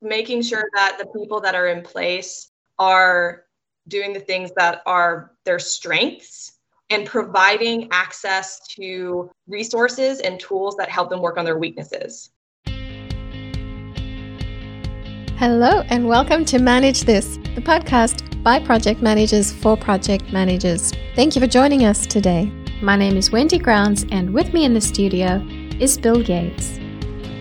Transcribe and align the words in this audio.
making 0.00 0.42
sure 0.42 0.64
that 0.74 0.96
the 0.98 1.06
people 1.18 1.40
that 1.40 1.54
are 1.54 1.66
in 1.68 1.82
place 1.82 2.50
are 2.78 3.44
doing 3.88 4.12
the 4.12 4.20
things 4.20 4.52
that 4.56 4.82
are 4.86 5.32
their 5.44 5.58
strengths 5.58 6.52
and 6.90 7.06
providing 7.06 7.88
access 7.90 8.60
to 8.68 9.30
resources 9.46 10.20
and 10.20 10.38
tools 10.38 10.76
that 10.76 10.88
help 10.88 11.10
them 11.10 11.20
work 11.20 11.36
on 11.36 11.44
their 11.44 11.58
weaknesses. 11.58 12.30
Hello, 15.36 15.82
and 15.88 16.08
welcome 16.08 16.44
to 16.46 16.58
Manage 16.58 17.02
This, 17.02 17.36
the 17.54 17.60
podcast 17.60 18.42
by 18.42 18.58
project 18.60 19.02
managers 19.02 19.52
for 19.52 19.76
project 19.76 20.32
managers. 20.32 20.92
Thank 21.14 21.34
you 21.34 21.40
for 21.40 21.48
joining 21.48 21.84
us 21.84 22.06
today. 22.06 22.46
My 22.82 22.96
name 22.96 23.16
is 23.16 23.30
Wendy 23.30 23.58
Grounds, 23.58 24.04
and 24.10 24.32
with 24.32 24.52
me 24.52 24.64
in 24.64 24.74
the 24.74 24.80
studio 24.80 25.44
is 25.80 25.98
Bill 25.98 26.22
Yates. 26.22 26.78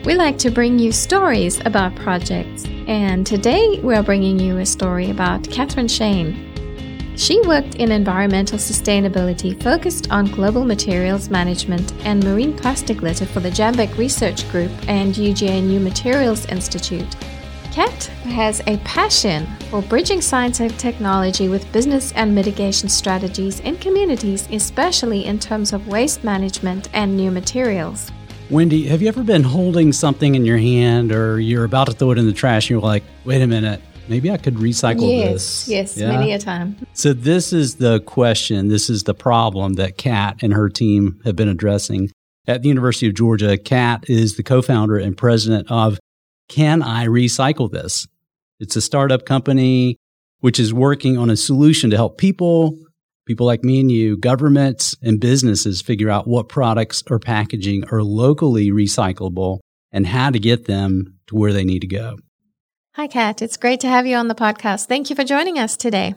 We 0.08 0.16
like 0.16 0.38
to 0.38 0.50
bring 0.50 0.80
you 0.80 0.94
stories 0.94 1.60
about 1.66 1.94
projects, 1.98 2.64
and 2.88 3.28
today 3.28 3.82
we 3.84 3.94
are 3.94 4.02
bringing 4.02 4.40
you 4.40 4.60
a 4.60 4.66
story 4.66 5.10
about 5.10 5.44
Catherine 5.52 5.90
Shane. 5.90 7.18
She 7.18 7.42
worked 7.42 7.76
in 7.76 7.92
environmental 7.92 8.58
sustainability 8.58 9.62
focused 9.62 10.10
on 10.10 10.32
global 10.32 10.64
materials 10.64 11.30
management 11.30 11.92
and 12.06 12.24
marine 12.24 12.56
plastic 12.56 13.02
litter 13.02 13.26
for 13.26 13.42
the 13.42 13.50
Jambeck 13.50 13.98
Research 13.98 14.50
Group 14.50 14.72
and 14.88 15.14
UGA 15.14 15.62
New 15.62 15.82
Materials 15.82 16.46
Institute. 16.46 17.18
Kat 17.74 18.06
has 18.32 18.62
a 18.66 18.78
passion 18.86 19.46
for 19.70 19.82
bridging 19.82 20.22
science 20.22 20.62
and 20.62 20.80
technology 20.80 21.50
with 21.50 21.70
business 21.74 22.14
and 22.14 22.34
mitigation 22.34 22.88
strategies 22.88 23.60
in 23.60 23.76
communities, 23.76 24.48
especially 24.54 25.26
in 25.26 25.38
terms 25.38 25.74
of 25.74 25.90
waste 25.90 26.24
management 26.24 26.88
and 26.94 27.18
new 27.18 27.30
materials. 27.30 28.10
Wendy, 28.50 28.88
have 28.88 29.02
you 29.02 29.10
ever 29.10 29.24
been 29.24 29.44
holding 29.44 29.92
something 29.92 30.34
in 30.34 30.46
your 30.46 30.58
hand 30.58 31.12
or 31.12 31.38
you're 31.38 31.66
about 31.66 31.88
to 31.88 31.94
throw 31.94 32.12
it 32.12 32.18
in 32.18 32.28
the 32.28 32.34
trash 32.34 32.66
and 32.66 32.70
you're 32.70 32.82
like, 32.82 33.04
wait 33.26 33.42
a 33.42 33.48
minute, 33.48 33.82
maybe 34.08 34.32
I 34.32 34.38
could 34.38 34.54
recycle 34.54 35.10
yes, 35.10 35.32
this. 35.34 35.68
Yes, 35.68 35.98
yeah? 35.98 36.18
many 36.18 36.32
a 36.32 36.40
time. 36.40 36.78
So 36.94 37.12
this 37.12 37.52
is 37.52 37.76
the 37.76 38.00
question, 38.00 38.70
this 38.70 38.90
is 38.90 39.04
the 39.04 39.14
problem 39.14 39.74
that 39.74 39.98
Kat 39.98 40.38
and 40.42 40.54
her 40.54 40.70
team 40.70 41.20
have 41.26 41.36
been 41.36 41.50
addressing. 41.50 42.10
At 42.48 42.62
the 42.62 42.70
University 42.70 43.10
of 43.10 43.16
Georgia, 43.16 43.58
Kat 43.58 44.10
is 44.10 44.38
the 44.38 44.44
co-founder 44.44 44.98
and 44.98 45.18
president 45.18 45.70
of 45.70 46.00
Can 46.48 46.82
I 46.82 47.06
Recycle 47.08 47.70
This? 47.70 48.08
It's 48.62 48.78
a 48.78 48.82
startup 48.82 49.26
company 49.26 49.98
which 50.40 50.58
is 50.58 50.74
working 50.74 51.18
on 51.18 51.30
a 51.30 51.36
solution 51.36 51.90
to 51.90 51.98
help 51.98 52.18
people, 52.18 52.78
people 53.28 53.46
like 53.46 53.64
me 53.64 53.80
and 53.80 53.92
you, 53.92 54.18
governments 54.18 54.96
and 55.04 55.20
businesses 55.20 55.82
figure 55.82 56.10
out 56.10 56.28
what 56.28 56.50
products 56.50 57.04
or 57.12 57.20
packaging 57.20 57.84
are 57.92 58.02
locally 58.02 58.72
recyclable 58.72 59.60
and 59.92 60.08
how 60.08 60.32
to 60.32 60.40
get 60.40 60.66
them 60.66 61.20
to 61.28 61.36
where 61.36 61.54
they 61.54 61.64
need 61.64 61.82
to 61.82 61.88
go. 61.88 62.18
Hi, 62.96 63.06
Kat. 63.06 63.44
It's 63.44 63.58
great 63.58 63.82
to 63.82 63.88
have 63.88 64.08
you 64.08 64.16
on 64.16 64.28
the 64.28 64.34
podcast. 64.34 64.88
Thank 64.88 65.12
you 65.12 65.16
for 65.16 65.24
joining 65.24 65.60
us 65.60 65.78
today. 65.78 66.16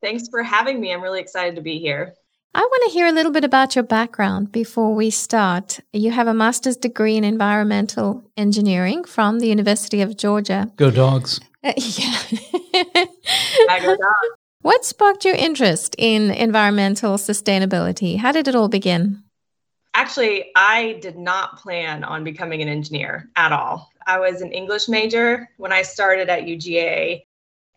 Thanks 0.00 0.28
for 0.28 0.42
having 0.44 0.80
me. 0.80 0.92
I'm 0.92 1.02
really 1.02 1.20
excited 1.20 1.56
to 1.56 1.62
be 1.62 1.78
here. 1.80 2.14
I 2.54 2.60
want 2.60 2.84
to 2.84 2.90
hear 2.90 3.08
a 3.08 3.12
little 3.12 3.32
bit 3.32 3.42
about 3.42 3.74
your 3.74 3.82
background 3.82 4.52
before 4.52 4.94
we 4.94 5.10
start. 5.10 5.80
You 5.92 6.12
have 6.12 6.28
a 6.28 6.34
master's 6.34 6.76
degree 6.76 7.16
in 7.16 7.24
environmental 7.24 8.22
engineering 8.36 9.02
from 9.02 9.40
the 9.40 9.48
University 9.48 10.02
of 10.02 10.16
Georgia. 10.16 10.70
Go 10.76 10.92
dogs. 10.92 11.40
Uh, 11.64 11.72
yeah. 11.76 12.16
I 13.68 13.80
go 13.80 13.96
dogs. 13.96 14.43
What 14.64 14.82
sparked 14.86 15.26
your 15.26 15.34
interest 15.34 15.94
in 15.98 16.30
environmental 16.30 17.18
sustainability? 17.18 18.16
How 18.16 18.32
did 18.32 18.48
it 18.48 18.54
all 18.54 18.70
begin? 18.70 19.22
Actually, 19.92 20.52
I 20.56 20.98
did 21.02 21.18
not 21.18 21.58
plan 21.58 22.02
on 22.02 22.24
becoming 22.24 22.62
an 22.62 22.68
engineer 22.68 23.28
at 23.36 23.52
all. 23.52 23.90
I 24.06 24.18
was 24.18 24.40
an 24.40 24.52
English 24.52 24.88
major 24.88 25.50
when 25.58 25.70
I 25.70 25.82
started 25.82 26.30
at 26.30 26.44
UGA, 26.44 27.26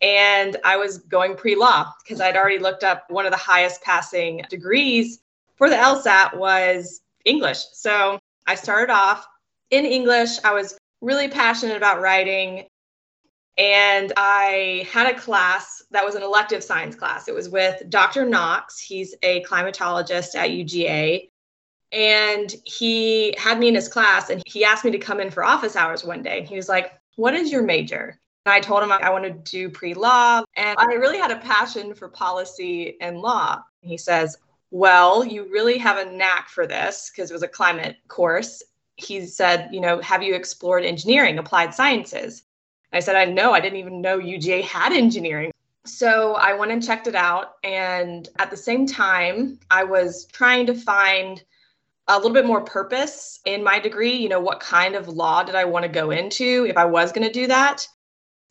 and 0.02 0.56
I 0.64 0.78
was 0.78 1.00
going 1.00 1.36
pre 1.36 1.58
law 1.58 1.92
because 2.06 2.22
I'd 2.22 2.38
already 2.38 2.58
looked 2.58 2.86
up 2.86 3.04
one 3.10 3.26
of 3.26 3.34
the 3.34 3.38
highest 3.38 3.82
passing 3.82 4.44
degrees 4.50 5.20
for 5.58 5.70
the 5.70 5.76
LSAT 5.76 6.38
was 6.38 7.02
English. 7.26 7.66
So 7.74 8.18
I 8.46 8.56
started 8.56 8.94
off 8.94 9.28
in 9.72 9.84
English. 9.84 10.42
I 10.46 10.54
was 10.54 10.78
really 11.02 11.28
passionate 11.28 11.76
about 11.76 12.00
writing. 12.00 12.64
And 13.58 14.14
I 14.18 14.88
had 14.92 15.14
a 15.14 15.20
class 15.20 15.84
that 15.92 16.06
was 16.06 16.16
an 16.16 16.22
elective 16.22 16.64
science 16.64 16.96
class. 16.96 17.28
It 17.28 17.34
was 17.34 17.50
with 17.50 17.82
Dr. 17.90 18.26
Knox. 18.26 18.80
He's 18.80 19.16
a 19.24 19.44
climatologist 19.44 20.36
at 20.36 20.52
UGA. 20.52 21.30
And 21.92 22.54
he 22.66 23.34
had 23.38 23.60
me 23.60 23.70
in 23.70 23.76
his 23.76 23.88
class 23.88 24.30
and 24.30 24.44
he 24.46 24.64
asked 24.64 24.86
me 24.86 24.92
to 24.92 25.00
come 25.00 25.20
in 25.20 25.32
for 25.32 25.44
office 25.44 25.76
hours 25.76 26.04
one 26.04 26.22
day. 26.22 26.46
He 26.46 26.56
was 26.56 26.70
like, 26.70 26.92
What 27.16 27.34
is 27.34 27.52
your 27.52 27.64
major? 27.64 28.20
And 28.46 28.54
I 28.54 28.60
told 28.60 28.84
him 28.84 28.92
I 28.92 29.10
want 29.10 29.24
to 29.24 29.32
do 29.32 29.70
pre 29.70 29.94
law. 29.94 30.44
And 30.56 30.78
I 30.78 30.94
really 30.94 31.18
had 31.18 31.32
a 31.32 31.40
passion 31.40 31.94
for 31.94 32.10
policy 32.10 32.98
and 33.02 33.20
law. 33.20 33.64
He 33.82 33.98
says, 33.98 34.38
Well, 34.70 35.26
you 35.26 35.50
really 35.52 35.78
have 35.78 35.98
a 35.98 36.12
knack 36.12 36.50
for 36.50 36.68
this 36.68 37.10
because 37.10 37.32
it 37.32 37.34
was 37.34 37.44
a 37.44 37.48
climate 37.48 37.96
course. 38.08 38.62
He 38.98 39.26
said, 39.26 39.70
You 39.72 39.80
know, 39.80 40.02
have 40.02 40.22
you 40.22 40.36
explored 40.36 40.84
engineering, 40.84 41.40
applied 41.40 41.74
sciences? 41.74 42.44
I 42.94 43.00
said, 43.00 43.16
I 43.16 43.26
know, 43.26 43.52
I 43.52 43.60
didn't 43.60 43.80
even 43.80 44.02
know 44.02 44.18
UGA 44.20 44.64
had 44.64 44.94
engineering. 44.94 45.52
So 45.86 46.36
I 46.36 46.54
went 46.54 46.72
and 46.72 46.84
checked 46.84 47.08
it 47.08 47.16
out. 47.16 47.54
And 47.64 48.28
at 48.40 48.50
the 48.50 48.58
same 48.58 48.86
time, 48.86 49.60
I 49.72 49.84
was 49.84 50.26
trying 50.26 50.66
to 50.68 50.74
find 50.74 51.44
a 52.08 52.16
little 52.18 52.34
bit 52.34 52.46
more 52.46 52.62
purpose 52.62 53.40
in 53.46 53.64
my 53.64 53.80
degree. 53.80 54.16
You 54.16 54.30
know, 54.30 54.40
what 54.40 54.60
kind 54.60 54.96
of 54.96 55.08
law 55.08 55.44
did 55.44 55.56
I 55.56 55.66
want 55.66 55.84
to 55.84 55.90
go 55.90 56.12
into 56.12 56.66
if 56.68 56.78
I 56.78 56.86
was 56.86 57.12
going 57.12 57.28
to 57.28 57.34
do 57.34 57.48
that? 57.48 57.88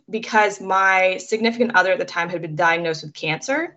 Because 0.09 0.61
my 0.61 1.17
significant 1.17 1.75
other 1.75 1.93
at 1.93 1.99
the 1.99 2.05
time 2.05 2.29
had 2.29 2.43
been 2.43 2.57
diagnosed 2.57 3.03
with 3.03 3.15
cancer 3.15 3.77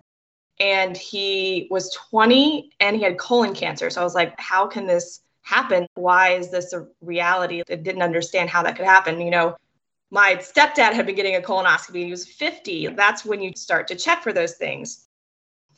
and 0.60 0.96
he 0.96 1.66
was 1.70 1.92
20 2.10 2.70
and 2.78 2.94
he 2.94 3.02
had 3.02 3.18
colon 3.18 3.54
cancer. 3.54 3.90
So 3.90 4.00
I 4.00 4.04
was 4.04 4.14
like, 4.14 4.38
how 4.38 4.66
can 4.66 4.86
this 4.86 5.20
happen? 5.42 5.86
Why 5.94 6.34
is 6.34 6.50
this 6.50 6.72
a 6.72 6.86
reality? 7.00 7.62
I 7.68 7.76
didn't 7.76 8.02
understand 8.02 8.50
how 8.50 8.62
that 8.62 8.76
could 8.76 8.84
happen. 8.84 9.20
You 9.20 9.30
know, 9.30 9.56
my 10.10 10.36
stepdad 10.36 10.92
had 10.92 11.06
been 11.06 11.14
getting 11.14 11.36
a 11.36 11.40
colonoscopy. 11.40 11.96
And 11.96 12.04
he 12.04 12.10
was 12.10 12.26
50. 12.26 12.88
That's 12.88 13.24
when 13.24 13.40
you 13.40 13.52
start 13.54 13.88
to 13.88 13.94
check 13.94 14.22
for 14.22 14.32
those 14.32 14.54
things. 14.54 15.06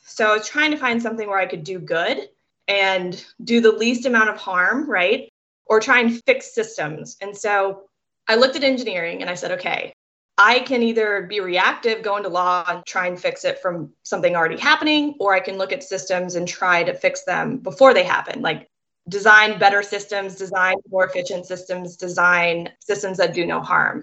So 0.05 0.31
I 0.31 0.37
was 0.37 0.47
trying 0.47 0.71
to 0.71 0.77
find 0.77 1.01
something 1.01 1.27
where 1.27 1.39
I 1.39 1.45
could 1.45 1.63
do 1.63 1.79
good 1.79 2.29
and 2.67 3.23
do 3.43 3.61
the 3.61 3.71
least 3.71 4.05
amount 4.05 4.29
of 4.29 4.37
harm, 4.37 4.89
right? 4.89 5.31
Or 5.65 5.79
try 5.79 5.99
and 5.99 6.21
fix 6.25 6.53
systems. 6.53 7.17
And 7.21 7.35
so 7.35 7.83
I 8.27 8.35
looked 8.35 8.55
at 8.55 8.63
engineering 8.63 9.21
and 9.21 9.29
I 9.29 9.35
said, 9.35 9.51
okay, 9.51 9.93
I 10.37 10.59
can 10.59 10.81
either 10.81 11.27
be 11.29 11.39
reactive, 11.39 12.01
go 12.03 12.17
into 12.17 12.29
law 12.29 12.65
and 12.67 12.85
try 12.85 13.07
and 13.07 13.19
fix 13.19 13.45
it 13.45 13.59
from 13.59 13.93
something 14.03 14.35
already 14.35 14.57
happening, 14.57 15.15
or 15.19 15.33
I 15.33 15.39
can 15.39 15.57
look 15.57 15.71
at 15.71 15.83
systems 15.83 16.35
and 16.35 16.47
try 16.47 16.83
to 16.83 16.93
fix 16.93 17.23
them 17.23 17.57
before 17.57 17.93
they 17.93 18.03
happen, 18.03 18.41
like 18.41 18.67
design 19.09 19.59
better 19.59 19.83
systems, 19.83 20.35
design 20.35 20.75
more 20.89 21.05
efficient 21.05 21.45
systems, 21.45 21.97
design 21.97 22.69
systems 22.79 23.17
that 23.17 23.33
do 23.33 23.45
no 23.45 23.61
harm. 23.61 24.02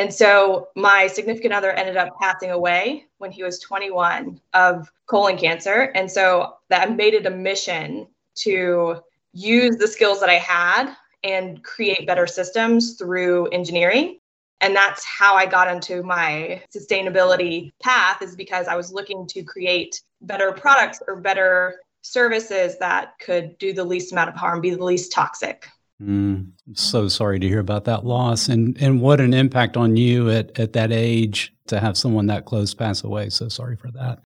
And 0.00 0.14
so 0.14 0.68
my 0.76 1.08
significant 1.08 1.52
other 1.52 1.72
ended 1.72 1.98
up 1.98 2.18
passing 2.18 2.52
away 2.52 3.04
when 3.18 3.30
he 3.30 3.42
was 3.42 3.58
21 3.58 4.40
of 4.54 4.90
colon 5.04 5.36
cancer. 5.36 5.92
And 5.94 6.10
so 6.10 6.54
that 6.70 6.96
made 6.96 7.12
it 7.12 7.26
a 7.26 7.30
mission 7.30 8.06
to 8.36 9.02
use 9.34 9.76
the 9.76 9.86
skills 9.86 10.18
that 10.20 10.30
I 10.30 10.38
had 10.38 10.96
and 11.22 11.62
create 11.62 12.06
better 12.06 12.26
systems 12.26 12.94
through 12.94 13.48
engineering. 13.48 14.20
And 14.62 14.74
that's 14.74 15.04
how 15.04 15.34
I 15.34 15.44
got 15.44 15.68
into 15.68 16.02
my 16.02 16.62
sustainability 16.74 17.72
path 17.82 18.22
is 18.22 18.34
because 18.34 18.68
I 18.68 18.76
was 18.76 18.94
looking 18.94 19.26
to 19.26 19.42
create 19.42 20.00
better 20.22 20.50
products 20.50 21.02
or 21.06 21.20
better 21.20 21.74
services 22.00 22.78
that 22.78 23.18
could 23.18 23.58
do 23.58 23.74
the 23.74 23.84
least 23.84 24.12
amount 24.12 24.30
of 24.30 24.34
harm, 24.34 24.62
be 24.62 24.70
the 24.70 24.82
least 24.82 25.12
toxic. 25.12 25.68
Mm, 26.02 26.52
so 26.74 27.08
sorry 27.08 27.38
to 27.38 27.48
hear 27.48 27.60
about 27.60 27.84
that 27.84 28.06
loss, 28.06 28.48
and 28.48 28.76
and 28.80 29.02
what 29.02 29.20
an 29.20 29.34
impact 29.34 29.76
on 29.76 29.96
you 29.96 30.30
at 30.30 30.58
at 30.58 30.72
that 30.72 30.92
age 30.92 31.52
to 31.66 31.78
have 31.78 31.96
someone 31.96 32.26
that 32.26 32.46
close 32.46 32.74
pass 32.74 33.04
away. 33.04 33.28
So 33.28 33.48
sorry 33.48 33.76
for 33.76 33.90
that. 33.92 34.20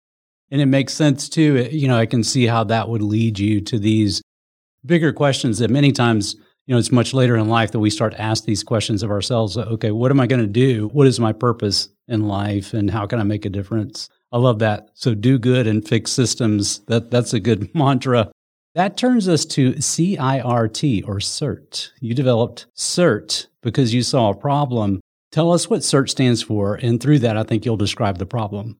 And 0.51 0.59
it 0.59 0.65
makes 0.65 0.93
sense 0.93 1.29
too. 1.29 1.69
You 1.71 1.87
know, 1.87 1.97
I 1.97 2.05
can 2.05 2.23
see 2.23 2.45
how 2.45 2.65
that 2.65 2.89
would 2.89 3.01
lead 3.01 3.39
you 3.39 3.61
to 3.61 3.79
these 3.79 4.21
bigger 4.85 5.13
questions 5.13 5.59
that 5.59 5.69
many 5.69 5.93
times, 5.93 6.35
you 6.65 6.75
know, 6.75 6.77
it's 6.77 6.91
much 6.91 7.13
later 7.13 7.37
in 7.37 7.47
life 7.47 7.71
that 7.71 7.79
we 7.79 7.89
start 7.89 8.13
to 8.13 8.21
ask 8.21 8.43
these 8.43 8.63
questions 8.63 9.01
of 9.01 9.11
ourselves. 9.11 9.57
Okay, 9.57 9.91
what 9.91 10.11
am 10.11 10.19
I 10.19 10.27
going 10.27 10.41
to 10.41 10.47
do? 10.47 10.89
What 10.89 11.07
is 11.07 11.21
my 11.21 11.31
purpose 11.31 11.87
in 12.09 12.27
life, 12.27 12.73
and 12.73 12.91
how 12.91 13.05
can 13.05 13.19
I 13.19 13.23
make 13.23 13.45
a 13.45 13.49
difference? 13.49 14.09
I 14.33 14.37
love 14.39 14.59
that. 14.59 14.89
So 14.93 15.13
do 15.13 15.39
good 15.39 15.67
and 15.67 15.87
fix 15.87 16.11
systems. 16.11 16.79
That 16.87 17.11
that's 17.11 17.33
a 17.33 17.39
good 17.39 17.73
mantra 17.75 18.29
that 18.75 18.97
turns 18.97 19.27
us 19.27 19.45
to 19.45 19.73
CIRT 19.73 21.07
or 21.07 21.15
CERT. 21.15 21.89
You 21.99 22.13
developed 22.13 22.67
CERT 22.75 23.47
because 23.61 23.93
you 23.93 24.01
saw 24.01 24.29
a 24.29 24.35
problem. 24.35 25.01
Tell 25.31 25.51
us 25.51 25.69
what 25.69 25.81
CERT 25.81 26.09
stands 26.09 26.41
for, 26.41 26.75
and 26.75 27.01
through 27.01 27.19
that, 27.19 27.37
I 27.37 27.43
think 27.43 27.65
you'll 27.65 27.77
describe 27.77 28.17
the 28.17 28.25
problem. 28.25 28.77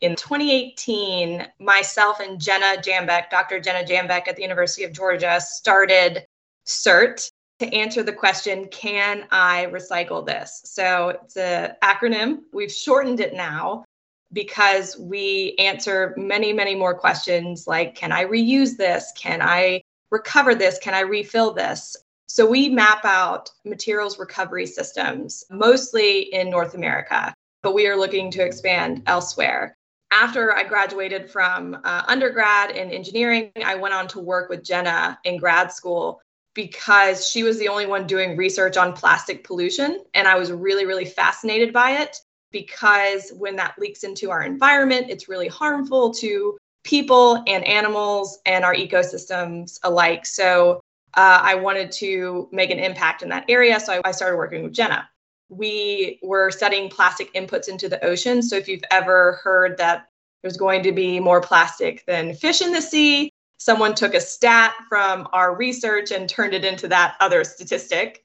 In 0.00 0.14
2018, 0.14 1.46
myself 1.58 2.20
and 2.20 2.40
Jenna 2.40 2.80
Jambeck, 2.80 3.30
Dr. 3.30 3.58
Jenna 3.58 3.84
Jambeck 3.84 4.28
at 4.28 4.36
the 4.36 4.42
University 4.42 4.84
of 4.84 4.92
Georgia, 4.92 5.40
started 5.40 6.24
CERT. 6.66 7.30
to 7.58 7.74
answer 7.74 8.04
the 8.04 8.12
question, 8.12 8.66
can 8.68 9.26
I 9.32 9.66
recycle 9.72 10.24
this? 10.24 10.62
So 10.64 11.08
it's 11.08 11.36
an 11.36 11.74
acronym. 11.82 12.42
We've 12.52 12.70
shortened 12.70 13.18
it 13.18 13.34
now 13.34 13.84
because 14.32 14.98
we 14.98 15.54
answer 15.58 16.14
many, 16.16 16.52
many 16.52 16.74
more 16.74 16.94
questions 16.94 17.66
like, 17.66 17.94
can 17.94 18.12
I 18.12 18.24
reuse 18.24 18.76
this? 18.76 19.12
Can 19.16 19.40
I 19.42 19.82
recover 20.10 20.54
this? 20.54 20.78
Can 20.78 20.94
I 20.94 21.00
refill 21.00 21.52
this? 21.52 21.96
So 22.26 22.48
we 22.48 22.68
map 22.68 23.04
out 23.04 23.50
materials 23.64 24.18
recovery 24.18 24.66
systems, 24.66 25.44
mostly 25.50 26.32
in 26.34 26.50
North 26.50 26.74
America, 26.74 27.34
but 27.62 27.74
we 27.74 27.86
are 27.86 27.96
looking 27.96 28.30
to 28.32 28.44
expand 28.44 29.02
elsewhere. 29.06 29.74
After 30.10 30.54
I 30.54 30.64
graduated 30.64 31.30
from 31.30 31.78
uh, 31.84 32.02
undergrad 32.06 32.76
in 32.76 32.90
engineering, 32.90 33.50
I 33.64 33.74
went 33.76 33.94
on 33.94 34.08
to 34.08 34.20
work 34.20 34.50
with 34.50 34.64
Jenna 34.64 35.18
in 35.24 35.38
grad 35.38 35.72
school 35.72 36.20
because 36.54 37.28
she 37.28 37.42
was 37.42 37.58
the 37.58 37.68
only 37.68 37.86
one 37.86 38.06
doing 38.06 38.36
research 38.36 38.76
on 38.76 38.92
plastic 38.92 39.44
pollution. 39.44 40.02
And 40.14 40.26
I 40.26 40.36
was 40.38 40.50
really, 40.50 40.86
really 40.86 41.04
fascinated 41.04 41.72
by 41.72 41.92
it 41.92 42.18
because 42.52 43.30
when 43.36 43.56
that 43.56 43.78
leaks 43.78 44.04
into 44.04 44.30
our 44.30 44.42
environment, 44.42 45.06
it's 45.08 45.28
really 45.28 45.48
harmful 45.48 46.12
to 46.14 46.56
people 46.84 47.42
and 47.46 47.66
animals 47.66 48.38
and 48.46 48.64
our 48.64 48.74
ecosystems 48.74 49.78
alike. 49.82 50.24
So 50.24 50.80
uh, 51.14 51.40
I 51.42 51.54
wanted 51.54 51.92
to 51.92 52.48
make 52.52 52.70
an 52.70 52.78
impact 52.78 53.22
in 53.22 53.28
that 53.30 53.44
area. 53.48 53.78
So 53.80 53.94
I, 53.94 54.08
I 54.08 54.12
started 54.12 54.36
working 54.36 54.62
with 54.62 54.72
Jenna. 54.72 55.08
We 55.48 56.18
were 56.22 56.50
studying 56.50 56.88
plastic 56.90 57.32
inputs 57.34 57.68
into 57.68 57.88
the 57.88 58.02
ocean. 58.04 58.42
So 58.42 58.56
if 58.56 58.68
you've 58.68 58.84
ever 58.90 59.40
heard 59.42 59.78
that 59.78 60.08
there's 60.42 60.56
going 60.56 60.82
to 60.84 60.92
be 60.92 61.20
more 61.20 61.40
plastic 61.40 62.04
than 62.06 62.34
fish 62.34 62.60
in 62.60 62.72
the 62.72 62.82
sea, 62.82 63.30
someone 63.58 63.94
took 63.94 64.14
a 64.14 64.20
stat 64.20 64.74
from 64.88 65.26
our 65.32 65.54
research 65.54 66.12
and 66.12 66.28
turned 66.28 66.54
it 66.54 66.64
into 66.64 66.88
that 66.88 67.16
other 67.20 67.44
statistic. 67.44 68.24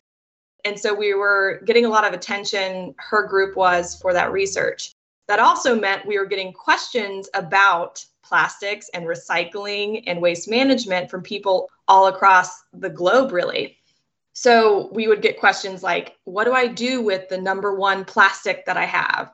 And 0.65 0.79
so 0.79 0.93
we 0.93 1.13
were 1.13 1.61
getting 1.65 1.85
a 1.85 1.89
lot 1.89 2.05
of 2.05 2.13
attention, 2.13 2.95
her 2.97 3.27
group 3.27 3.55
was, 3.55 3.99
for 4.01 4.13
that 4.13 4.31
research. 4.31 4.93
That 5.27 5.39
also 5.39 5.79
meant 5.79 6.05
we 6.05 6.17
were 6.17 6.25
getting 6.25 6.53
questions 6.53 7.29
about 7.33 8.03
plastics 8.23 8.89
and 8.93 9.05
recycling 9.05 10.03
and 10.07 10.21
waste 10.21 10.49
management 10.49 11.09
from 11.09 11.21
people 11.21 11.69
all 11.87 12.07
across 12.07 12.63
the 12.73 12.89
globe, 12.89 13.31
really. 13.31 13.77
So 14.33 14.89
we 14.91 15.07
would 15.07 15.21
get 15.21 15.39
questions 15.39 15.83
like, 15.83 16.15
What 16.23 16.45
do 16.45 16.53
I 16.53 16.67
do 16.67 17.01
with 17.01 17.29
the 17.29 17.37
number 17.37 17.75
one 17.75 18.05
plastic 18.05 18.65
that 18.65 18.77
I 18.77 18.85
have? 18.85 19.31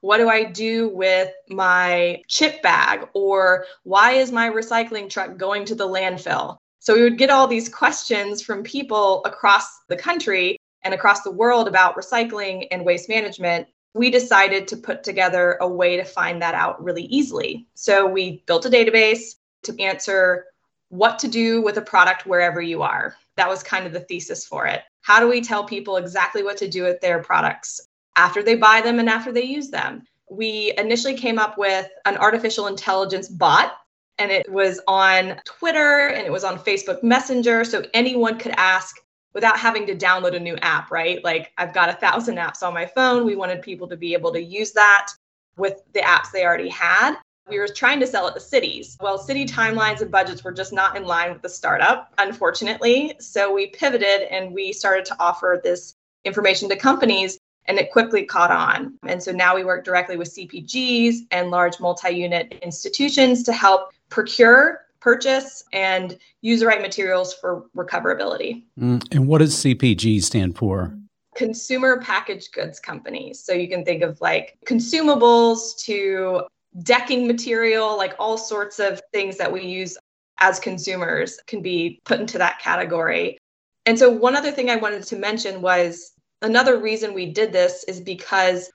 What 0.00 0.18
do 0.18 0.28
I 0.28 0.42
do 0.42 0.88
with 0.88 1.30
my 1.48 2.22
chip 2.26 2.60
bag? 2.60 3.08
Or 3.14 3.66
why 3.84 4.12
is 4.12 4.32
my 4.32 4.50
recycling 4.50 5.08
truck 5.08 5.36
going 5.36 5.64
to 5.66 5.76
the 5.76 5.86
landfill? 5.86 6.56
So 6.80 6.94
we 6.94 7.02
would 7.02 7.18
get 7.18 7.30
all 7.30 7.46
these 7.46 7.68
questions 7.68 8.42
from 8.42 8.64
people 8.64 9.22
across 9.24 9.84
the 9.88 9.96
country 9.96 10.58
and 10.84 10.94
across 10.94 11.22
the 11.22 11.30
world 11.30 11.68
about 11.68 11.96
recycling 11.96 12.66
and 12.70 12.84
waste 12.84 13.08
management. 13.08 13.68
We 13.94 14.10
decided 14.10 14.66
to 14.68 14.76
put 14.76 15.04
together 15.04 15.58
a 15.60 15.68
way 15.68 15.96
to 15.96 16.04
find 16.04 16.40
that 16.40 16.54
out 16.54 16.82
really 16.82 17.04
easily. 17.04 17.66
So 17.74 18.06
we 18.06 18.42
built 18.46 18.66
a 18.66 18.70
database 18.70 19.34
to 19.64 19.78
answer 19.80 20.46
what 20.88 21.18
to 21.20 21.28
do 21.28 21.62
with 21.62 21.76
a 21.76 21.82
product 21.82 22.26
wherever 22.26 22.60
you 22.60 22.82
are. 22.82 23.16
That 23.36 23.48
was 23.48 23.62
kind 23.62 23.86
of 23.86 23.92
the 23.92 24.00
thesis 24.00 24.46
for 24.46 24.66
it. 24.66 24.82
How 25.02 25.20
do 25.20 25.28
we 25.28 25.40
tell 25.40 25.64
people 25.64 25.96
exactly 25.96 26.42
what 26.42 26.56
to 26.58 26.68
do 26.68 26.84
with 26.84 27.00
their 27.00 27.22
products? 27.22 27.80
after 28.16 28.42
they 28.42 28.54
buy 28.54 28.80
them 28.80 28.98
and 28.98 29.08
after 29.08 29.32
they 29.32 29.42
use 29.42 29.70
them. 29.70 30.02
We 30.30 30.72
initially 30.78 31.16
came 31.16 31.38
up 31.38 31.58
with 31.58 31.88
an 32.04 32.16
artificial 32.16 32.66
intelligence 32.66 33.28
bot, 33.28 33.72
and 34.18 34.30
it 34.30 34.50
was 34.50 34.80
on 34.86 35.40
Twitter 35.44 36.08
and 36.08 36.26
it 36.26 36.32
was 36.32 36.44
on 36.44 36.58
Facebook 36.58 37.02
Messenger. 37.02 37.64
So 37.64 37.84
anyone 37.94 38.38
could 38.38 38.54
ask 38.56 38.96
without 39.34 39.58
having 39.58 39.86
to 39.86 39.94
download 39.94 40.36
a 40.36 40.40
new 40.40 40.56
app, 40.56 40.90
right? 40.90 41.22
Like 41.24 41.52
I've 41.58 41.72
got 41.72 41.88
a 41.88 41.94
thousand 41.94 42.36
apps 42.36 42.62
on 42.62 42.74
my 42.74 42.86
phone. 42.86 43.24
We 43.24 43.36
wanted 43.36 43.62
people 43.62 43.88
to 43.88 43.96
be 43.96 44.12
able 44.12 44.32
to 44.32 44.42
use 44.42 44.72
that 44.72 45.08
with 45.56 45.82
the 45.92 46.00
apps 46.00 46.30
they 46.32 46.44
already 46.44 46.68
had. 46.68 47.16
We 47.48 47.58
were 47.58 47.68
trying 47.68 48.00
to 48.00 48.06
sell 48.06 48.28
it 48.28 48.34
to 48.34 48.40
cities. 48.40 48.96
Well, 49.00 49.18
city 49.18 49.44
timelines 49.44 50.00
and 50.00 50.10
budgets 50.10 50.44
were 50.44 50.52
just 50.52 50.72
not 50.72 50.96
in 50.96 51.04
line 51.04 51.32
with 51.32 51.42
the 51.42 51.48
startup, 51.48 52.12
unfortunately. 52.18 53.14
So 53.18 53.52
we 53.52 53.66
pivoted 53.68 54.22
and 54.30 54.54
we 54.54 54.72
started 54.72 55.04
to 55.06 55.16
offer 55.18 55.60
this 55.62 55.94
information 56.24 56.68
to 56.68 56.76
companies 56.76 57.38
and 57.66 57.78
it 57.78 57.92
quickly 57.92 58.24
caught 58.24 58.50
on. 58.50 58.98
And 59.06 59.22
so 59.22 59.32
now 59.32 59.54
we 59.54 59.64
work 59.64 59.84
directly 59.84 60.16
with 60.16 60.34
CPGs 60.34 61.26
and 61.30 61.50
large 61.50 61.80
multi 61.80 62.10
unit 62.10 62.58
institutions 62.62 63.42
to 63.44 63.52
help 63.52 63.92
procure, 64.08 64.86
purchase, 65.02 65.64
and 65.72 66.16
use 66.42 66.60
the 66.60 66.66
right 66.66 66.80
materials 66.80 67.34
for 67.34 67.64
recoverability. 67.76 68.62
Mm, 68.78 69.04
and 69.12 69.26
what 69.26 69.38
does 69.38 69.54
CPG 69.56 70.22
stand 70.22 70.56
for? 70.56 70.96
Consumer 71.34 72.00
packaged 72.00 72.52
goods 72.52 72.78
companies. 72.78 73.40
So 73.40 73.52
you 73.52 73.68
can 73.68 73.84
think 73.84 74.02
of 74.02 74.20
like 74.20 74.58
consumables 74.66 75.76
to 75.84 76.42
decking 76.82 77.26
material, 77.26 77.96
like 77.96 78.14
all 78.18 78.38
sorts 78.38 78.78
of 78.78 79.00
things 79.12 79.36
that 79.38 79.52
we 79.52 79.64
use 79.64 79.98
as 80.40 80.60
consumers 80.60 81.38
can 81.46 81.62
be 81.62 82.00
put 82.04 82.20
into 82.20 82.38
that 82.38 82.60
category. 82.60 83.38
And 83.86 83.98
so, 83.98 84.08
one 84.08 84.36
other 84.36 84.52
thing 84.52 84.70
I 84.70 84.76
wanted 84.76 85.02
to 85.04 85.16
mention 85.16 85.62
was 85.62 86.12
another 86.42 86.78
reason 86.78 87.14
we 87.14 87.32
did 87.32 87.52
this 87.52 87.84
is 87.88 88.00
because 88.00 88.70